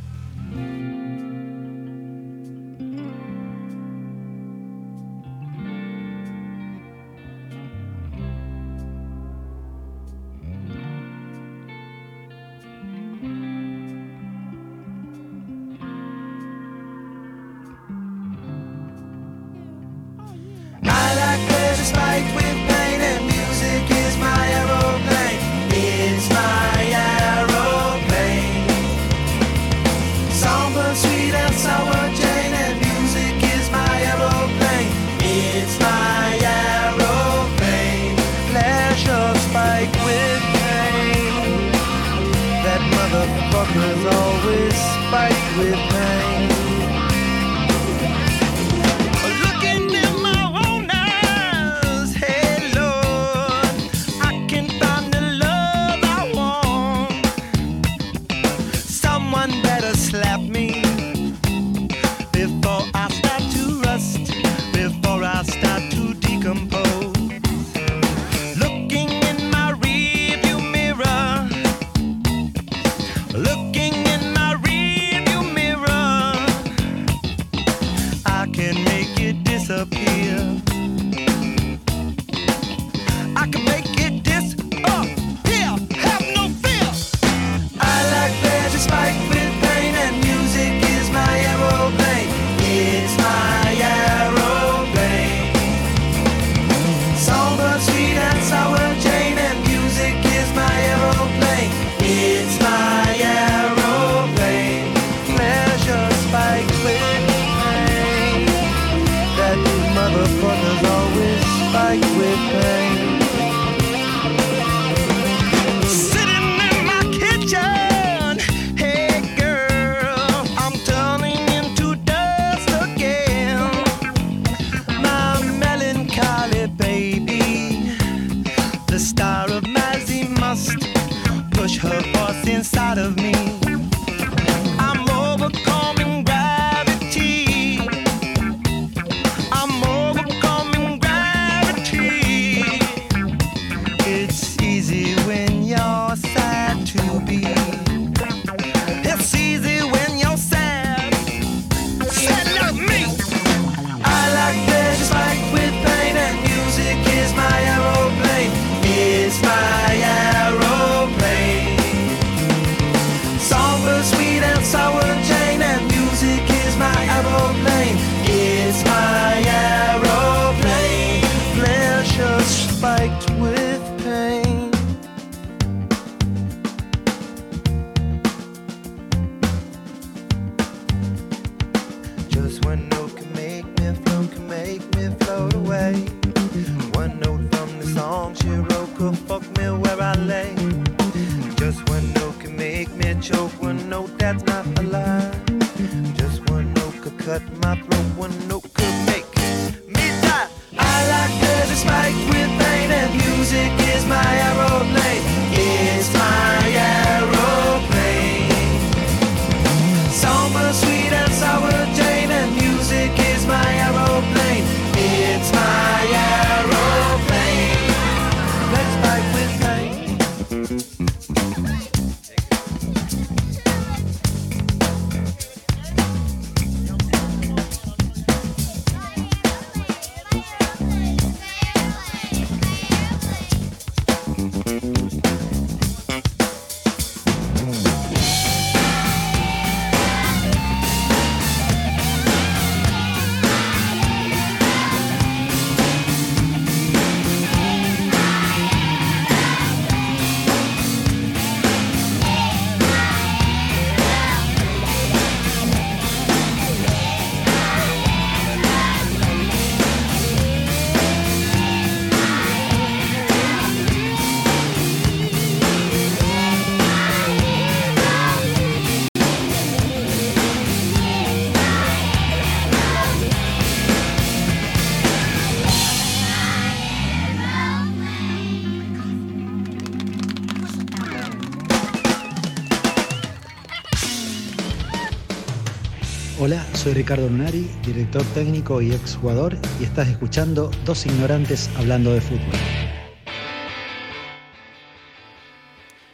[286.86, 292.54] Soy Ricardo Lunari, director técnico y exjugador, y estás escuchando Dos Ignorantes Hablando de Fútbol.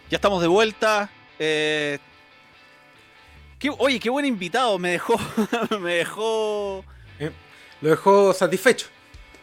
[0.08, 1.10] Ya estamos de vuelta.
[1.38, 1.98] eh,
[3.58, 4.78] qué- oye, qué buen invitado.
[4.78, 5.14] Me dejó.
[5.82, 6.82] me dejó.
[7.82, 8.86] Lo dejó satisfecho.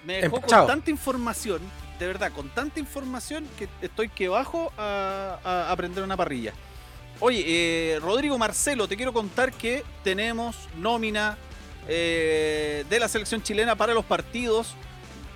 [0.05, 0.65] Me dejó Empachado.
[0.65, 1.61] con tanta información.
[1.99, 6.53] De verdad, con tanta información que estoy que bajo a, a aprender una parrilla.
[7.21, 7.43] Oye,
[7.95, 11.37] eh, Rodrigo Marcelo, te quiero contar que tenemos nómina
[11.87, 14.75] eh, de la selección chilena para los partidos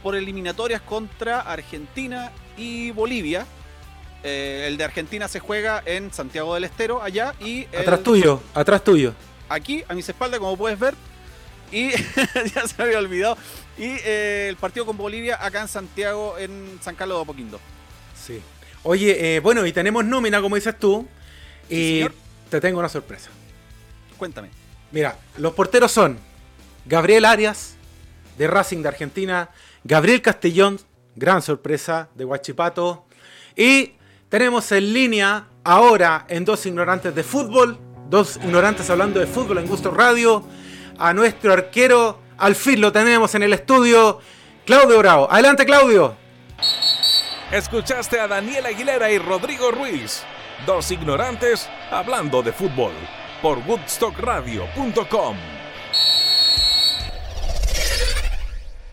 [0.02, 3.46] por eliminatorias contra Argentina y Bolivia.
[4.24, 8.42] Eh, el de Argentina se juega en Santiago del Estero, allá, y el- Atrás tuyo,
[8.54, 9.14] atrás tuyo.
[9.50, 10.96] aquí a mis espaldas, como puedes ver.
[11.70, 11.90] Y
[12.56, 13.38] ya se me había olvidado.
[13.78, 17.60] Y el partido con Bolivia acá en Santiago, en San Carlos de Apoquindo.
[18.16, 18.40] Sí.
[18.84, 21.06] Oye, bueno, y tenemos nómina, como dices tú.
[21.74, 22.14] Y señor.
[22.50, 23.30] te tengo una sorpresa.
[24.18, 24.50] Cuéntame.
[24.92, 26.18] Mira, los porteros son
[26.86, 27.76] Gabriel Arias,
[28.38, 29.50] de Racing de Argentina,
[29.84, 30.80] Gabriel Castellón,
[31.16, 33.06] gran sorpresa, de Huachipato,
[33.56, 33.94] y
[34.30, 37.78] tenemos en línea ahora en Dos Ignorantes de Fútbol,
[38.10, 40.44] dos ignorantes hablando de fútbol en Gusto Radio,
[40.98, 44.20] a nuestro arquero, al fin lo tenemos en el estudio,
[44.66, 45.32] Claudio Bravo.
[45.32, 46.16] Adelante, Claudio.
[47.52, 50.24] Escuchaste a Daniel Aguilera y Rodrigo Ruiz,
[50.66, 52.94] dos ignorantes hablando de fútbol,
[53.42, 55.53] por woodstockradio.com.